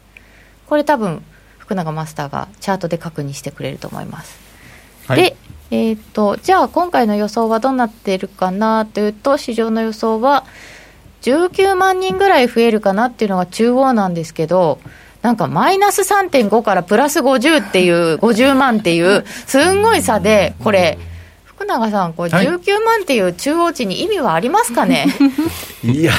[0.67, 1.23] これ多分、
[1.59, 4.39] 福永マスターがチャートで確認してくれると思います。
[5.07, 5.37] はい、で、
[5.71, 10.47] えっ、ー、と、じゃあ今回の予想はどうなっているかなというと、市場の予想は
[11.21, 14.81] 19万人ぐらい増えるかなっていうのが中央なんですけど、
[15.21, 20.97] なんかマイナス3.5からプラス50っていう、50万っていう、すんごい差で、これ、
[21.59, 26.13] 福永さん、これ、19万っていう中央値に意味はありますかね、はい、いや、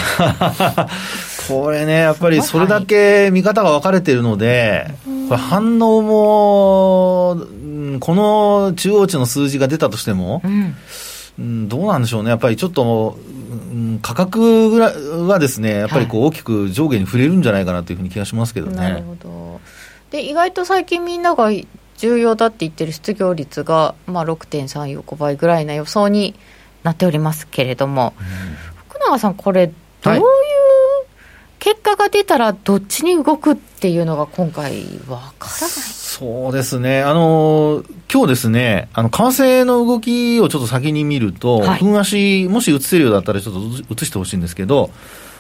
[1.48, 4.92] これね、やっぱりそれだけ見方が分かれているので、
[5.30, 7.38] これ反応も、
[8.02, 10.42] この中央値の数字が出たとしても、
[11.40, 13.18] うん、どうなんでしょうね、やっぱりちょっと、
[13.72, 14.94] うん、価格ぐらい
[15.26, 18.76] はですね、やっぱりこう大きく上下に触れるんじゃないかなというふうに気がしますけどね。
[18.76, 19.62] なるほど。
[20.12, 21.50] で意外と最近みんなが
[22.00, 26.34] 重要だって言ってる失業率が、まあ、6.35倍ぐらいな予想に
[26.84, 28.26] なっておりますけれども、うん、
[28.88, 29.68] 福永さん、これ、
[30.02, 30.22] どういう
[31.60, 35.70] 結果が出たら、どっちに動くっていうのが、今回、わからない。
[35.70, 44.90] そうですね、あの今日ですね、あの為替の動きをちょっと先に見ると、はい、分足、もし映せるようだったら、ちょっと映してほしいんですけど、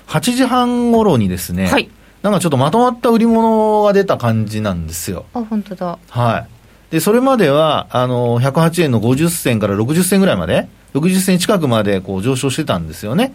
[0.07, 1.89] 8時半ごろにですね、はい
[2.21, 5.25] なんかちょっとまとまった売り物が出た感じなんですよ。
[5.33, 5.97] あ、本当だ。
[6.09, 6.47] はい。
[6.91, 13.33] で、それまでは、あの、108円の50銭から60銭ぐらいまで、60銭近くまでこう上昇してたんですよね。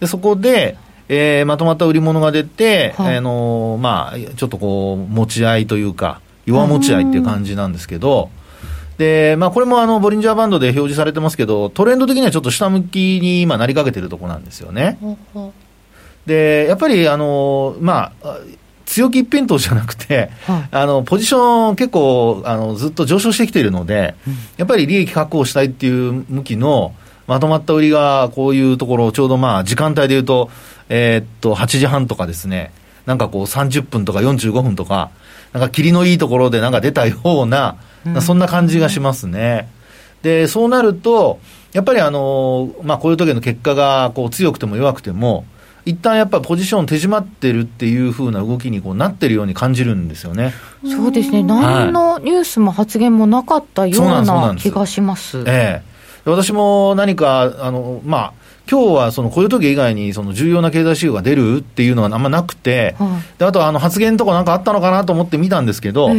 [0.00, 0.76] で、そこで、
[1.08, 8.30] えー、まとまった売り物が出て、はい、あのまあ、ちょっとこう、持ち合いというか、弱持ち合いっていう感じなんですけど、
[8.98, 14.98] で、まあ、これもあの、ボリンジャーバンドで表示されてますけど、トレンド的にはちょっと下向きに今なりかけてるとこなんですよね。
[16.28, 18.36] で、やっぱり、あの、まあ、
[18.84, 26.94] 強気一辺倒じゃなくて、はい、あのポジション結構あのずっと上昇してきているので、うん、やっぱり利益確保したいっていう向きの
[27.26, 30.50] まとまった売りがこういうところ、ちょうどまあ時間帯でいうと、
[30.88, 32.72] えー、っと、8時半とかですね、
[33.04, 35.10] なんかこう30分とか45分とか、
[35.52, 37.76] なんか霧のいいところでなんか出たような、
[38.06, 39.68] うん、そんな感じがしますね。
[40.22, 41.38] で、そうなると、
[41.74, 45.44] やっぱりあの、まあこういう時の結果がこう強くても弱くても、
[45.88, 50.52] 一旦やっぱポジション手締まってるっていうふうな動きにこうなってるように感じるんですよね。
[50.84, 51.42] そうですね。
[51.42, 55.42] 何のニュースも発言もなかったような気がします。
[55.46, 58.32] ええ私も何か、あの、まあ、
[58.70, 66.10] 今日はその雇用統計以外にその重要な経済指標が出るっていうのがあんまなくて、はい、であとあの発言とかなんかあったのかなと思って見たんですけど、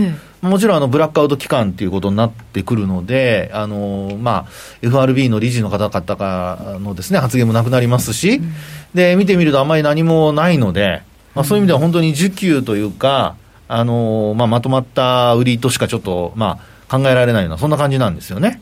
[0.41, 4.49] もちろんあのブラックアウト期間っていうことになってくるので、あのまあ、
[4.81, 8.53] FRB の理事の方々のですね発言もなくなりますし、うん、
[8.95, 11.03] で見てみるとあんまり何もないので、
[11.35, 13.35] まあ、そういう意味では本当に需給というか、
[13.67, 18.59] あのまあ、まとまった売りとしかちょっと、まあ、考えられないような、そんな感じなんですよね。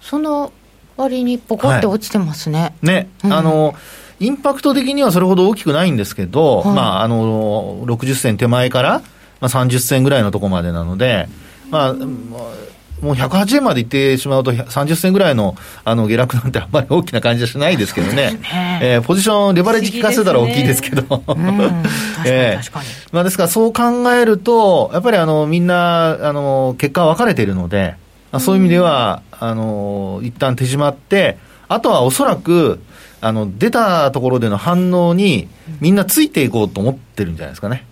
[0.00, 0.52] その
[0.96, 2.60] 割にポコって落ちてますね。
[2.60, 3.74] はい、ね、うん、あの、
[4.18, 9.02] インパクト的にはそれほど大きくないんですけど、はい、まあ、あの、60銭手前から、
[9.40, 11.28] まあ、30銭ぐらいのところまでなので、
[11.70, 11.94] まあ、
[13.00, 18.80] もう108円までいってしまうと、30銭ぐらいのあの下落なんてあんまり大きな感じはしないですけどね、ね。
[18.82, 21.22] えー、ポジション、レバレッジ効かせたら大きいですけど、
[23.24, 27.96] ですからそう考えると、やっぱりあのみんなあの結果は分かれているので、
[28.38, 32.80] そういう意味では、あの一旦手締まって、あとはおそらく、
[33.20, 35.48] あの出たところでの反応に、
[35.80, 37.86] みんなついていこうと思ってるんじゃないですかね。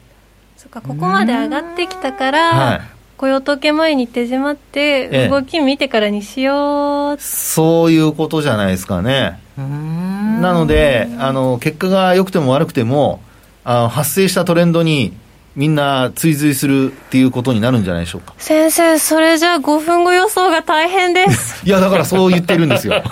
[0.57, 2.80] そっか、ここまで上がってきたから、はい、
[3.16, 9.41] 雇用統計前に手締まって、動き見てからにしよう、ええ、そういうことじゃないですかね。
[9.57, 13.20] なのであの、結果が良くても悪くても、
[13.64, 15.14] あ発生したトレンドに
[15.57, 18.34] みんな追随するっていうことになるんじゃないでしょうか。
[18.38, 21.64] 先生それじゃあ5分後予想が大変です。
[21.66, 23.00] いやだからそう言ってるんですよ。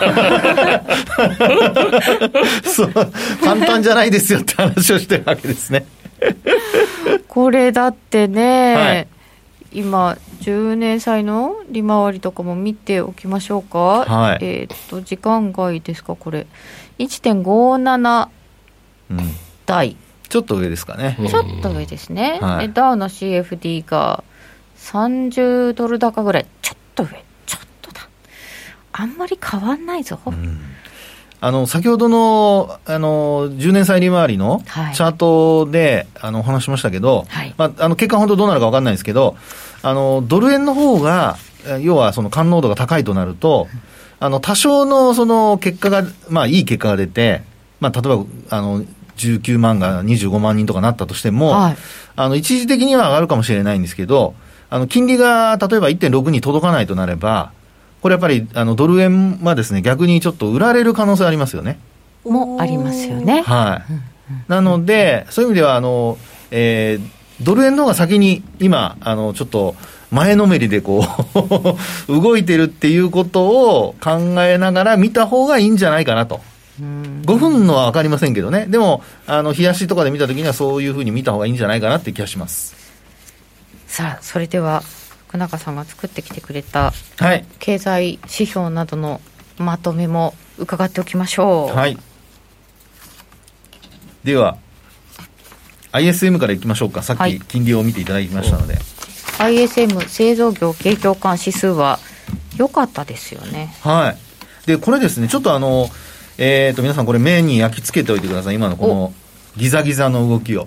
[2.64, 2.92] そう
[3.44, 5.86] 簡単じゃないですよって話をしてるわけですね。
[7.28, 9.06] これだってね、はい、
[9.72, 16.48] 今10年債の利回りとかも見ておきましょうか、はい、えっ、と時間外ですかこれ。
[16.98, 18.28] 1.57
[19.66, 19.96] 台、うん
[20.32, 21.18] ちょっと上ですかね。
[21.28, 22.38] ちょっと上ですね。
[22.40, 24.24] はい、ダウの CFD が
[24.78, 28.08] 30ドル高ぐらい、ちょっと上、ちょっとだ。
[28.92, 30.18] あんまり変わんないぞ。
[30.24, 30.58] うん
[31.44, 34.62] あの先ほどのあの10年債利回りの
[34.94, 39.36] チャートで、はい、あのお話しましたけど、はい、まあ、あの結果、本当どうなるか分かんないですけど、
[39.82, 41.36] あのドル円の方が、
[41.80, 43.66] 要はその感濃度が高いとなると、
[44.20, 47.42] あの多少のその結果が、まあ、いい結果が出て、
[47.80, 48.84] まあ、例えばあの
[49.28, 51.76] 19万が25万人とかなったとしても、はい、
[52.16, 54.34] あの一時的には上がるかもしれないんですけど、
[54.70, 57.52] あの金利が例えば1.6に届かないとなれば、
[58.00, 61.78] これやっぱりあのドル円はですね逆にちょっと売られる可能性ありますよね。
[62.24, 63.42] もありますよね。
[63.42, 64.50] はい。
[64.50, 66.18] なので、そういう意味ではあの、
[66.50, 69.74] えー、ドル円の方が先に今、あのちょっと
[70.10, 71.04] 前のめりでこ
[72.08, 76.40] う 動いてるっていうことを考えながら見た方がいいんじゃないかなと。
[76.80, 82.74] 5分のは分かりませんけどね、でも、あの冷やしとかで見たときには、そういうふうに見た方がいいんじゃないかなって気がします
[83.86, 84.82] さあ、それでは、
[85.28, 86.92] 福永さんが作ってきてくれた、
[87.58, 89.20] 経済指標などの
[89.58, 91.76] まとめも伺っておきましょう。
[91.76, 91.98] はい、
[94.24, 94.56] では、
[95.92, 98.78] ISM からいきましょうか、さっき金利を見ていただきましたので。
[99.38, 101.98] はい、ISM 製造業景況感指数は
[102.56, 103.74] 良かったですよね。
[103.82, 104.14] は
[104.64, 104.66] い。
[104.66, 105.90] で、これですね、ちょっとあの、
[106.38, 108.54] えーと、皆さんこれ目に焼き付けておいてください。
[108.54, 109.12] 今のこの
[109.56, 110.66] ギザギザの動きを。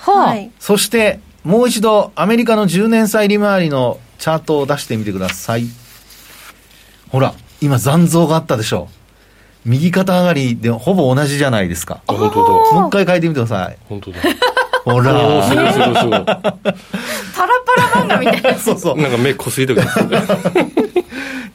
[0.00, 5.66] はい、そしてもう一度アメリカの10年債利回りのチャートを出してみてください。
[7.10, 8.88] ほら今残像があったでしょ
[9.64, 12.00] 右肩上がりでほぼ同じじゃないですか。
[12.08, 12.50] 本当だ
[12.80, 13.78] もう一回書いてみてください。
[13.88, 14.18] 本当だ
[14.84, 15.48] ほら。
[15.48, 18.54] すごいすごいすごいパラパラ漫画みたいな。
[18.58, 18.96] そうそう。
[18.96, 19.86] なんか目こすいてくる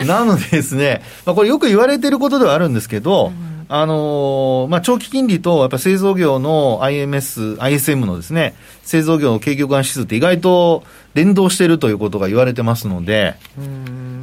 [0.06, 3.58] なのでですね、まあ、これよく言われてることではあるんですけど、うん。
[3.70, 10.84] あのー、まあ、長期金利と、やっぱ製造業の IMS、ISM のですね、製造業の景況感指数って意外と
[11.16, 13.36] 連動しているということが言われてますので、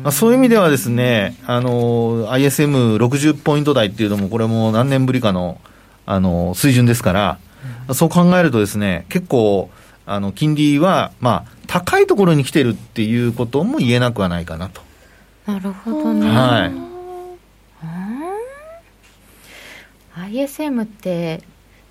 [0.03, 5.61] まあ、そういう意味ではですね、あのー、ISM60 ポイント台っていうのも、これも何年ぶりかの、
[6.07, 7.39] あのー、水準ですから、
[7.93, 9.71] そう考えるとですね、結構、
[10.07, 14.83] あの、金利は、まあ、高いところに来てるっていうことも言えなくはないかなと。
[15.47, 16.31] なるほどね。
[16.31, 16.95] はい。
[20.17, 21.43] ISM って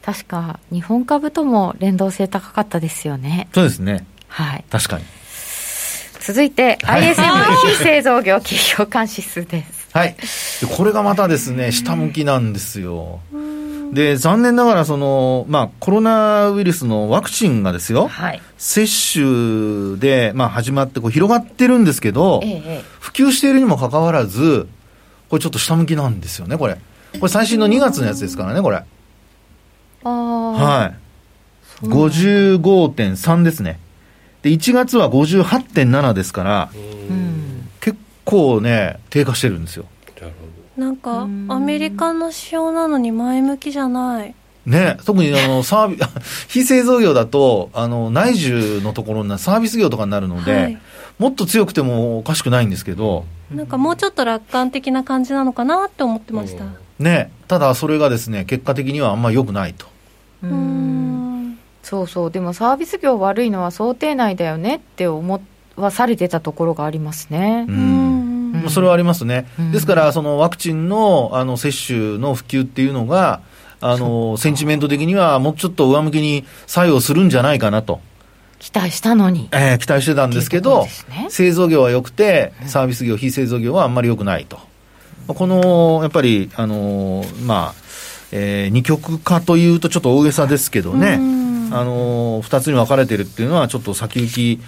[0.02, 3.48] 確か日本株とも連動性高かったですよね。
[3.54, 4.06] そうですね。
[4.28, 4.66] はい。
[4.70, 5.06] 確かに。
[6.20, 7.16] 続いて ISM
[7.78, 9.90] 非製造業企業間指数です。
[9.92, 10.16] はい。
[10.76, 13.20] これがまたですね下向きなんですよ
[13.94, 24.68] で残念ながらその、まあ、コロナウイルスのワクチンがですよ、はい、接種で、まあ、始まってこう広がってるんですけど、ええ、普及しているにもかかわらず、
[25.30, 26.78] これちょっと下向きなんですよね、これ。
[27.20, 28.84] これ最新の2月のやつですからね、これ。
[30.04, 31.88] あはい。
[31.88, 33.80] 55.3ですね。
[34.42, 36.70] で、1月は58.7ですから、
[37.80, 39.86] 結構ね、低下してるんですよ。
[40.78, 41.26] なんかア
[41.60, 44.36] メリカの指標なのに前向きじゃない。
[44.66, 45.98] ね、特にあの サービ
[46.48, 50.78] 非製造業だとあの内需のところにサービス業とかになるので、はい、
[51.20, 56.64] もっと強くてもおかしくないんですけどなんかもうちょっと楽観的な感じなのかなって思ってました、
[56.98, 59.86] ね、ただそれがですね結果的にはあんまり良くないと。
[60.44, 61.58] うん。
[61.82, 62.32] そうそう。
[62.32, 65.42] でもサービス業悪いのは想定内だよねって思
[65.76, 67.66] わされてたところがありますね。
[67.68, 68.33] うん
[68.64, 73.42] うん、それはありますね、うん、ですから、そのワクチンのあの接種の普及っていうのが、
[73.82, 78.00] あのセンチメント的にはもうちょっと上向きに作用するんじゃないかなと。
[78.60, 79.50] 期待したのに。
[79.52, 84.58] えー、期待してたんですけど、ね、製造業は良くて、サービス業、非製造業はあんまり良くないと。
[85.28, 87.84] この、やっぱり、あのまあ、
[88.32, 91.20] えー、二極化というとちょっと大げさですけどね、
[91.72, 94.60] あの二つに分かれてるっていうのは、ちょっと先行き、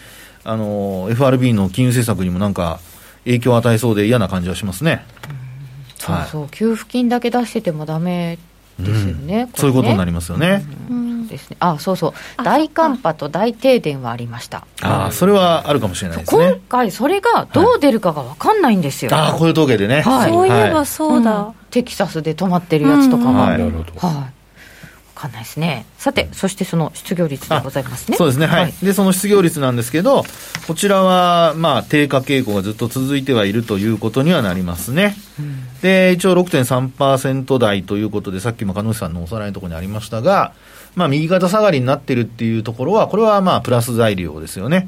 [0.44, 2.80] あの FRB の金融政策にもなんか、
[3.26, 5.06] 影響を与えそうで嫌な感じはしますね。
[5.98, 8.38] そうそう、はい、給付金だけ出しててもだめ
[8.80, 9.28] ですよね、うん。
[9.28, 10.64] ね、そういうことになりますよね。
[11.28, 11.58] ですね。
[11.60, 12.44] あそうそう。
[12.44, 14.68] 大寒波と大停電はありました。
[14.82, 16.50] ああそれはあるかもしれないですね。
[16.52, 24.35] 今回それがどう出るかが分かんないんですよ、はい、ああこういう統計でね、はい、そういえばそうだ、うん、テキサスで止まってるやつとかが、はい、なるほど、はい
[25.16, 25.86] かんないですね。
[25.98, 28.18] さて、そしてその失業率でございますね。
[28.18, 28.74] そうですね、はい、はい。
[28.84, 30.24] で、その失業率なんですけど、
[30.68, 35.16] こちらは、まあ、低下傾向がずっと続いてはいるということにはなりますね。
[35.40, 40.54] うん、で、一応6.3%台ということで、さっきも鹿野さんのおさらいのところにありましたが、
[40.96, 44.88] まあ、右肩下がりになってるっていうところは、これはまあ、プラス材料ですよね。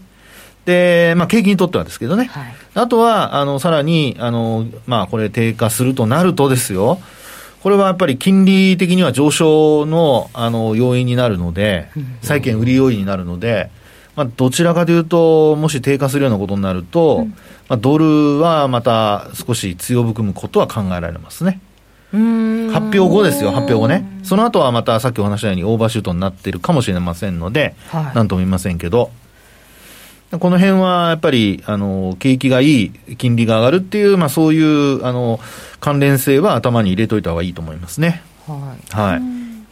[0.66, 2.26] で、まあ、景気にとってはですけどね。
[2.26, 7.00] はい、あとは、あの、さらに、あの、まあ、これ低下するとなるとですよ、
[7.62, 11.90] これはやっぱり金利的には上昇のあの要因になるので、
[12.22, 13.70] 債券売り要因になるので、
[14.16, 17.26] まあ、どちらかというと、もし低下するようなことになると、
[17.70, 21.60] まあ、ドルはまた少し強含むことは考えられますね。
[22.12, 24.06] 発表後ですよ、発表後ね。
[24.24, 29.12] その後はまたさっきお話したようにオーバーシュートになっているかもしれませんので、はい、なんとも言いませんけど、
[30.32, 35.40] この辺はやっぱり、あの、景気がいい、金利が上がるっていう、まあそういう、あの、
[35.80, 38.22] 関連性は頭に入れといた方がいいと思いますね。
[38.46, 38.96] はい。
[38.96, 39.22] はい。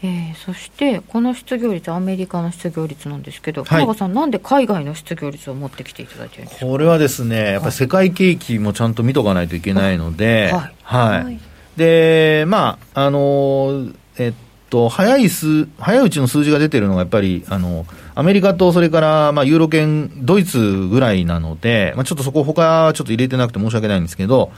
[0.04, 10.74] えー、そして、この失業率、アメリカの失業率なんですけど、はい、さん、なんで海外の失業率を持ってきていただいてるこれはですね、やっぱり世界景気もちゃんと見とかないといけないので、はい。
[10.84, 11.24] はい。
[11.24, 11.40] はい、
[11.76, 14.34] で、まあ、あの、えっ
[14.70, 17.86] と、早い数、早いうちの数字が出てるのが、やっぱり、あの、
[18.18, 24.52] アメリカとそれから、まあ、ユーロ圏、ドイツぐらいなので、まあ、ちょっとそこ、他ちょっと入れてなくて申し訳ないんですけど、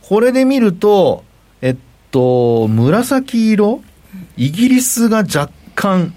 [0.00, 1.22] これで見ると、
[1.60, 1.76] えっ
[2.10, 3.82] と、紫色、
[4.38, 6.14] イギリスが若干、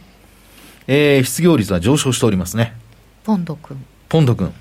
[0.88, 2.74] えー、失業率は上昇しておりますね。
[3.26, 3.86] ポンド君。
[4.08, 4.54] ポンド君。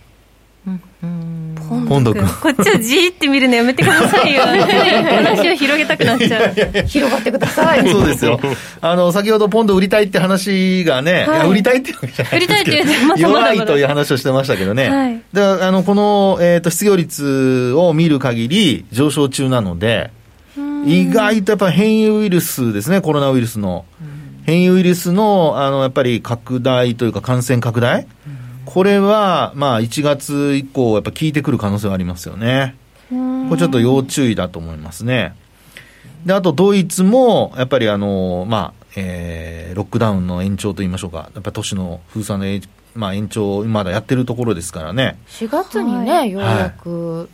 [1.88, 4.42] ポンド君こっちをじーって見るのやめてくださいよ。
[4.42, 6.86] 話を広げたくなっちゃう。
[6.86, 8.40] 広がってくださいそうですよ。
[8.80, 20.10] あの先ほどポンド売りたいって話がね、はい、売りたいってわけじゃないですけど弱いという話をしてましたけどね、はい、であのこの、えーと、失業率を見る限り上昇中なので
[20.84, 23.84] 意外とやっぱ変異ウイルスですねコロナウイルスの。
[24.44, 28.45] 変異ウイルスのあのやっぱり拡大というか感染拡大、うん
[28.76, 32.76] これは、まあ、1月以降、やっぱ効いてくる可能性はありますよね。
[33.08, 33.14] こ
[33.52, 35.34] れちょっと要注意だと思いますね。
[36.26, 45.18] で、あとドイツも、やっぱりあの、まあ、えー、ロックダウンの延長といいましょうか、やっぱ都市の封鎖の、まあ、延長、まだやってるところですからね。
[45.28, 47.30] 4月にね、はい、ようやく、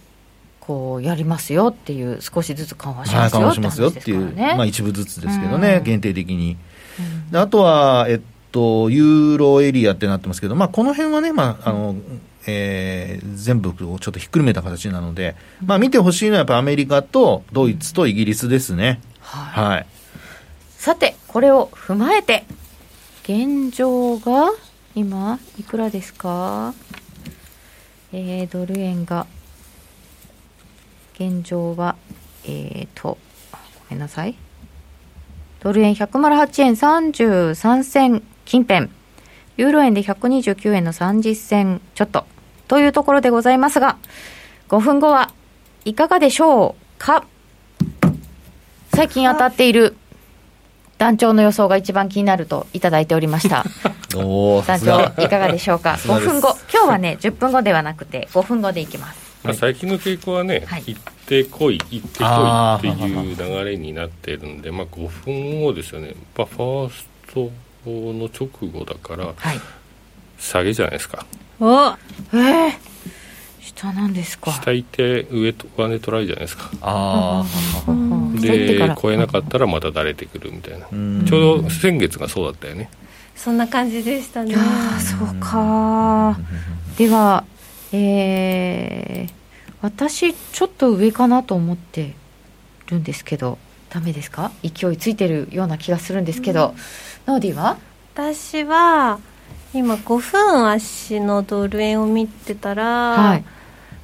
[0.61, 6.57] こうやりますよっていう、少しずつ緩和しますよ、はい、緩和しますよっていう、まあ、一部ずつですけどね、限定的に。
[7.33, 8.21] であとは、えっ
[8.53, 11.97] と、ユーロエリアってなってますけど、まあ、この辺はね、まあ、あの、
[12.47, 19.01] えー、全部をちょっとひっくるめた形なので、まあ、見てほしいのはやっぱアメリカとドイツとイギリスですね。
[19.21, 19.75] はい。
[19.75, 19.87] はい、
[20.77, 22.45] さて、これを踏まえて、
[23.23, 24.53] 現状が
[24.95, 26.75] 今、いくらですか？
[28.13, 29.27] えー、ドル円が、
[31.15, 31.95] 現状は、
[32.45, 33.17] えーと、
[33.53, 33.59] ご
[33.91, 34.35] めんなさい。
[35.61, 38.23] ドル円108円33銭
[38.53, 38.91] 近辺。
[39.57, 42.27] ユーロ円で129円の30銭ちょっと。
[42.69, 43.97] というところでございますが、
[44.69, 45.33] 5分後は
[45.87, 47.25] いかがでしょうか？
[48.95, 49.97] 最近当たっている
[50.99, 53.65] 団長の予想が一番気になるといただいておりました。
[54.13, 59.19] 団長いかがでしょうか？5分後今日はね10分後ではなくて5分後でいきます。
[59.45, 67.51] まあ、最近の傾向はね、はい、行ってこい、行ってこいっていう流れになってるんで、まあ、5分後ですよね、やっぱファースト
[67.91, 69.61] の直後だから、はい、
[70.39, 71.27] 下げじゃないですか。
[71.61, 72.73] おえー、
[73.61, 74.53] 下なんですか。
[74.53, 76.71] 下行って上と上値トライじゃないですか。
[76.81, 80.87] ああで超えなかったらまただれてくるみたいな。
[80.87, 82.91] ちょうど先月がそうだったよね。
[83.35, 84.55] そんな感じでしたね。
[84.57, 86.39] ああそうか
[86.97, 87.45] では
[87.93, 89.33] えー、
[89.83, 92.15] 私ちょっと上かなと思って
[92.87, 93.59] るんですけど
[93.93, 94.53] ダメですか？
[94.63, 96.75] 勢いついてるような気がするんですけど、
[97.27, 97.77] うん、ノーディは？
[98.15, 99.21] 私は
[99.75, 103.45] 今5分足のドル円を見てたら、はい、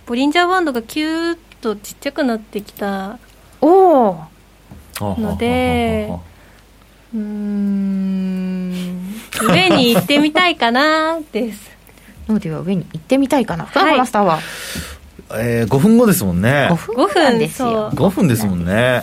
[0.06, 3.18] ボリンジャーバンドがキューッとちっちゃくなってきた
[3.60, 4.18] お
[5.00, 6.10] ので
[7.14, 11.70] うん上に行ってみたいかなです。
[12.28, 13.64] ノーディは上に行ってみたいかな？
[13.64, 14.40] フラマスターは。
[15.30, 16.68] えー、5分後ですもんね。
[16.70, 16.76] 5
[17.12, 17.38] 分？
[17.38, 17.90] ですよ。
[17.90, 19.02] 5分ですもんね、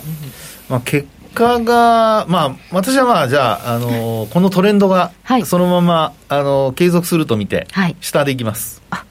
[0.69, 5.11] まあ、結果が、まあ、私はまあ、じゃあ、あのー、このトレンドが、
[5.45, 8.81] そのまま、あのー、継続すると見て、はい、下でいきます。
[8.89, 9.05] あ、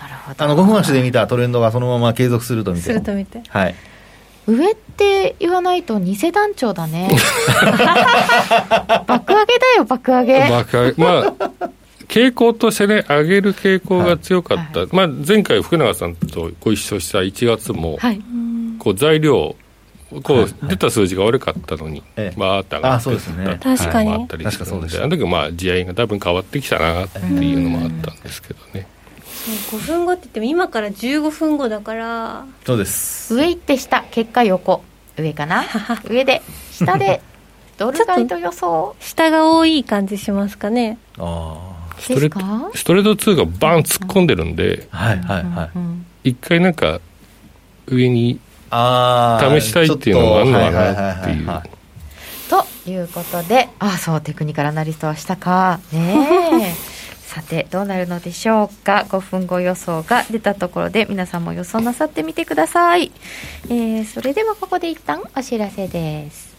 [0.00, 0.44] なるほど。
[0.44, 2.82] あの、5分足で見たトレンドがそのまま継続すると見て。
[2.84, 3.42] すると見て。
[3.48, 3.74] はい。
[4.46, 7.10] 上って言わないと偽団長だね。
[9.06, 10.48] 爆上げだよ、爆上げ。
[10.50, 11.02] 爆上げ。
[11.02, 11.70] まあ、
[12.08, 14.80] 傾向としてね、上げる傾向が強かった。
[14.80, 18.20] はい、まあ、前回福永さんとご一緒した1月も、はい、
[18.78, 19.54] こう材料、
[20.22, 22.02] こう出た数字が悪かったのに、
[22.36, 28.86] バーって上がってた確かに、あったりするので、あの時まあ、地合いが多分変わってきたなっていうのもあったんですけどね。
[29.70, 33.34] 5分後って言っても今から15分後だからそうです。
[33.34, 34.82] 上行って下結果横。
[35.16, 35.64] 上かな？
[36.08, 36.42] 上で
[36.72, 37.22] 下で
[37.78, 38.94] ドル買いと予想？
[39.00, 40.98] 下が多い感じしますかね。
[41.18, 42.20] ああストレ
[42.74, 45.70] ストレート2がバン突っ込んでるんで、はいはいは
[46.24, 46.30] い。
[46.30, 47.00] 一回なんか
[47.86, 48.40] 上に
[48.70, 51.80] 試したいっていうのがあるのかなっていう。
[52.48, 55.80] ということで、ああ、そう、テクニカルアナリストはしたか。
[55.92, 56.74] ね
[57.30, 59.06] さて、どうなるのでしょうか。
[59.08, 63.12] 5分後予想が出たところで、皆さんも予想なさってみてください。
[63.68, 66.50] えー、それではここで一旦お知らせです。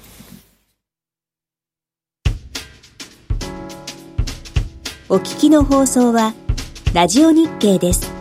[5.10, 6.34] お聞きの放送は、
[6.94, 8.21] ラジオ日経です。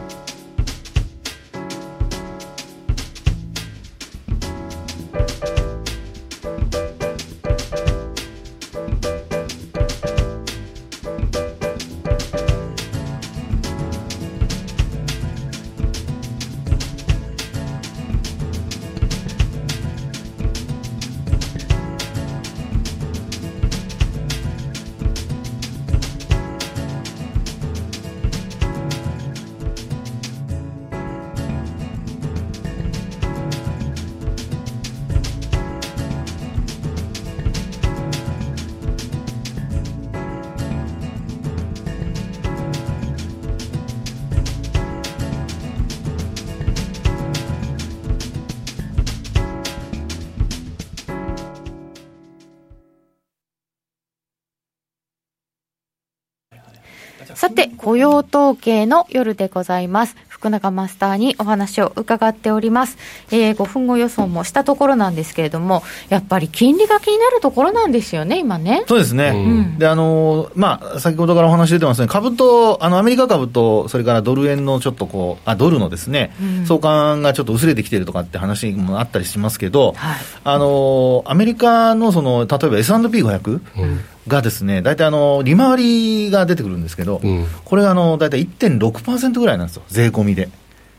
[58.01, 60.17] 用統計の夜でございます。
[60.41, 62.97] 福永マスターにお話を伺っております。
[63.31, 68.85] えー、5分後予想もしたところなんですけれども、やっぱり金利が気になるところなんですよね、今ね。
[68.89, 69.33] そうですね。
[69.35, 90.49] うん、で、あの、まあ、先ほどからお話出てますね、株と、あの、アメリカ株と、それからドル円のちょっとこう、あ、ドルのですね、うん、相関がちょっと薄れてきてるとかって話もあったりしますけど、はい、あの、アメリカのその、例えば S&P500、うんがですね、大体あの利回りが出てくるんですけど、うん、これがあの大体1.6%ぐらいなんですよ、税込みで。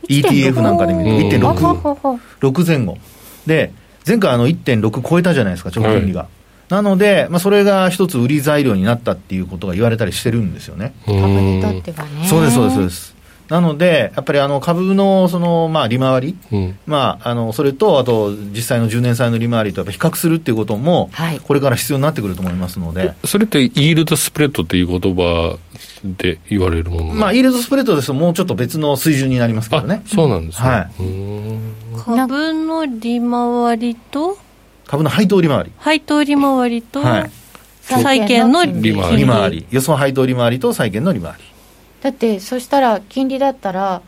[0.08, 2.98] ETF なんかで見ると1.6、6前後。
[3.46, 3.72] で、
[4.06, 6.26] 前回あの1.6超えたじゃないですか、長金利が。
[6.68, 10.94] なので、まあ、それが一つ売り材料になったっていうことが言われたりしてるんですよね。
[11.04, 12.26] 株にとってはね。
[12.26, 13.11] そうです、そうです、そうです。
[13.52, 23.12] なので、やっぱりあの株のその、まあ、利回り、うん、まあ、あのそれと、あと実際の10年債の利回りとやっぱ比較するっていうことも、はい、これから必要になってくると思いますので。
[23.26, 25.58] それって、イールドスプレッドっていう言葉
[26.02, 30.02] で言われるものまあ、イールドスプレッドですと、もうちょっと別の水準になりますけどね。
[30.06, 30.68] そうなんですね。
[30.70, 30.86] はい、
[32.16, 34.38] 株の利回りと？
[34.86, 35.72] 株の配当利回り。
[35.76, 37.30] 配当利回りと、はい、
[37.82, 39.18] 債券の利回り。
[39.18, 39.66] 利回り。
[39.70, 41.51] 予想配当利回りと債券の利回り
[42.02, 44.02] だってそしたら金利だったら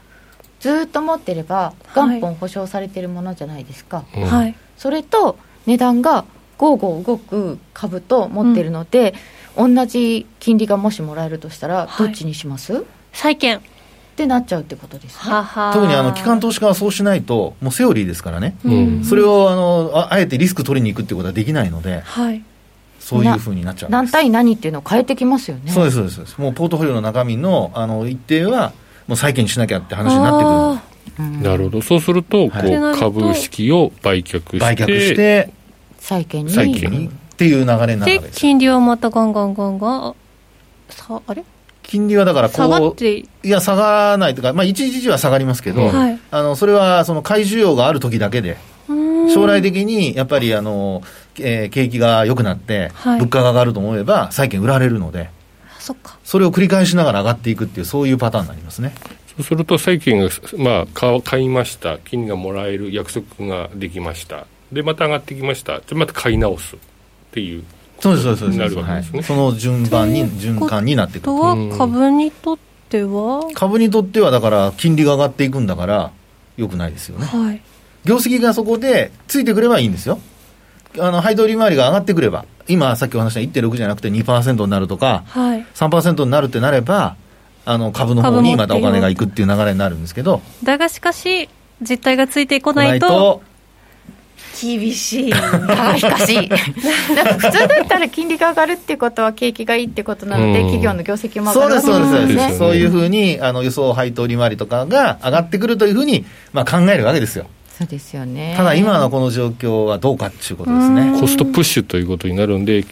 [0.61, 6.25] ずっと持ってれば元本保証されてるものじゃないですか、はい、それと値段が
[6.59, 9.15] ゴーゴー動く株と持ってるので、
[9.57, 13.61] うん、同じ金利がもしもらえるとしたらどっちにします、はい、債券。
[14.15, 15.35] ってなっちゃうってことですね
[15.73, 22.45] 特にあの機関投資家はそうしないともうセオリーですからね、うん、それをあのああえてリスク取りに行くってことはできないので、はい、
[23.05, 25.71] そういうふうになっちゃう何対何っていうのを変えてきますよね。
[25.71, 28.73] そうですそうですもうポートフォリオの中身のあの一定は
[29.07, 31.43] もう債券にしなきゃって話になってくる。
[31.43, 31.83] なるほど。
[31.83, 35.51] そうすると、こう株式を売却して売却して
[35.99, 36.53] 債券に。
[36.53, 40.15] 債券にっていう流れになるわけです金利はまたガンガンガンガン
[40.89, 41.45] さあれ？
[41.83, 43.19] 金利はだからこう、下がって。
[43.19, 48.57] いや、下がらないとか、まあ、一時時は下がりますけど、はい、あのそれはその買い需要がある時だけで、
[48.89, 51.03] 将来的にやっぱりあの、
[51.39, 55.31] えー、景気が良くなって、はい、物価が上がると思えば、債券売られるので、
[55.79, 58.95] そそれを繰り返しながら上がっていくっていう、そういうパターンになりますね。
[59.29, 66.79] そうすると、債券が、まあ、買いました、金がもらえる約束ができました、で、また上がってきました、じゃまた買い直すっ
[67.33, 67.65] ていう。
[68.01, 71.33] そうですそうですそうです、はい、その順番に循環になってくる。
[71.33, 72.59] は株にとっ
[72.89, 73.49] ては？
[73.55, 76.11] 株にとってはだから金利が上がっていくんだから
[76.57, 77.63] よくないですよね、はい、
[78.05, 80.21] 業績がそこでついてくればいいんですよ
[80.99, 87.17] あの配当利回りが上がってくれば今さっきお話した1.6じゃなくて2%になるとか、はい、3%になるってなれば
[87.65, 91.49] あの株の方にまたお金がいくっていう流れになるんですけどだがしかし
[91.81, 93.43] 実態がついてこないと
[94.61, 95.31] 厳しい。
[95.35, 107.47] なしかし普通だったら金利が上がるっていうことは景気がいいってことなので、企業の業績も上がるそうですそうです、そういうふうにあの予想配当利回りとかが上がってくるというふうに、まあ、考えるわけですよ
[107.77, 108.55] そうですよね。
[108.57, 111.19] ただ今のこの状況はどうかっていうことですね。
[111.21, 112.85] コストプッシュということになるんで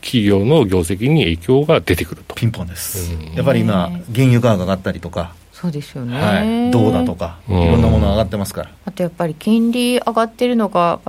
[0.00, 2.34] 企業の業績に影響が出てくると。
[2.34, 5.34] ピンポンです、やっぱり今原油価格上がったりとか。
[5.52, 8.70] そうですよね、はい、銅だとか、いろんなもの上がってますから。
[8.86, 11.00] あとやっぱり金利上がってるのが、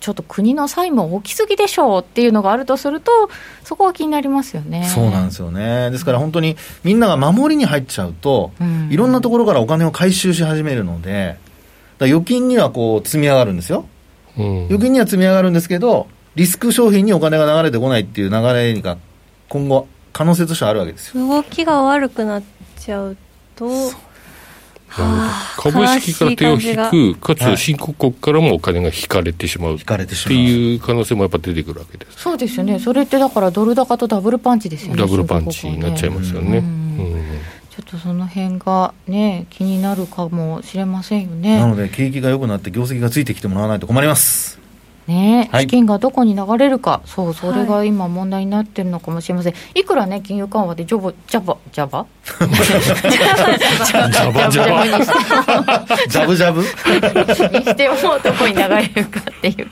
[0.00, 3.12] ちょっと国の債務大きすぎでしょうっていうのがあるとすると、
[3.62, 4.90] そこは気になりますよね。
[4.92, 11.36] そうなんですよね、ですから本当にみんなが守りに入っちゃうと、うん、いろんなところからお金を回収し始めるので、
[12.06, 13.86] 預金にはこう積み上がるんですよ、
[14.38, 18.96] うん、預金には積み上がるんですけど、リスク商品にお金が流れてこないっていう流れが
[19.48, 22.42] 今後、可能性としてはあるわけですよ動きが悪くなっ
[22.78, 23.16] ちゃう
[23.56, 23.70] と。
[25.56, 29.84] 株式から手を引く、かつ新興国からもお金が引かれてしまうって
[30.34, 32.18] いう可能性もやっぱ出てくるわけです。
[32.18, 35.00] そうですよね、それってだからドル高とダブルパンチですよね。
[35.00, 36.64] ダブルパンチになっちゃいますよね。
[37.82, 41.58] ちょっとその辺がね、気になるかもしれませんよね。
[41.58, 44.59] なので、景気が良くなって業績がついてきてもらわないと困ります。
[45.10, 52.06] ね、資金がどこに流れるか、そう、それが今、問題になってるのかもしれません、い、くらね、金融緩和でジョボ、ジャバ、ジャバ？
[52.30, 54.86] ジャバジャバ。
[56.08, 56.60] ジャブジャブ？
[56.60, 59.68] にしても、どこに流れるかっていう、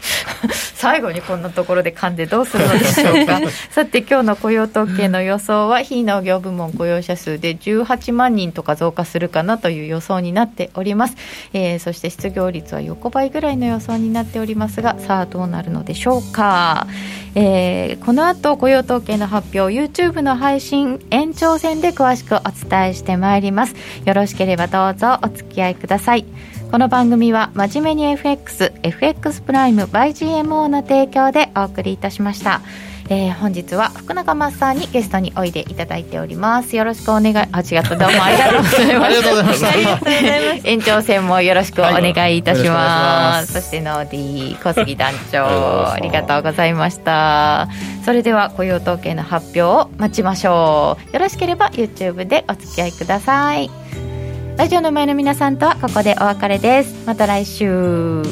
[0.74, 3.40] 最後にこんなところで噛んでどうするのでしょうか。
[3.70, 11.16] さて、今日の雇用統計の予想は、非農業部門雇用者数で18万人とか増加するかなという予想になっております。
[11.52, 16.86] えー、そして失業率は横ばいぐらいの予想になっておりますが、さあ、どうなるのでしょうか、
[17.34, 23.74] えー、この後雇用統計の発表 YouTube の配信延長戦で詳しくお伝えしてまいります。
[24.04, 26.24] よろしければどうぞお付き合いください。
[26.70, 32.60] この番組は真面目に FXFX プライム by GMO の提供でお送りいたしました。
[33.10, 36.76] えー、本日は福永マスターにゲストにおいでいただいております。
[36.76, 37.96] よろしくお願いあ違った。
[37.96, 39.04] どうもありがとうございます。
[39.04, 40.04] ありがとうございます。
[40.64, 47.68] 延長戦もよろしくお願いいたします,はい、そしてノーディー小杉団長ありがとうございました。
[48.04, 51.12] それでは雇用統計の発表を待ちましょう。
[51.14, 53.70] よろしければ YouTube でお付き合いください。
[54.58, 56.94] ラジオの前の皆さんとはここでお別れです。
[57.06, 58.22] また来週。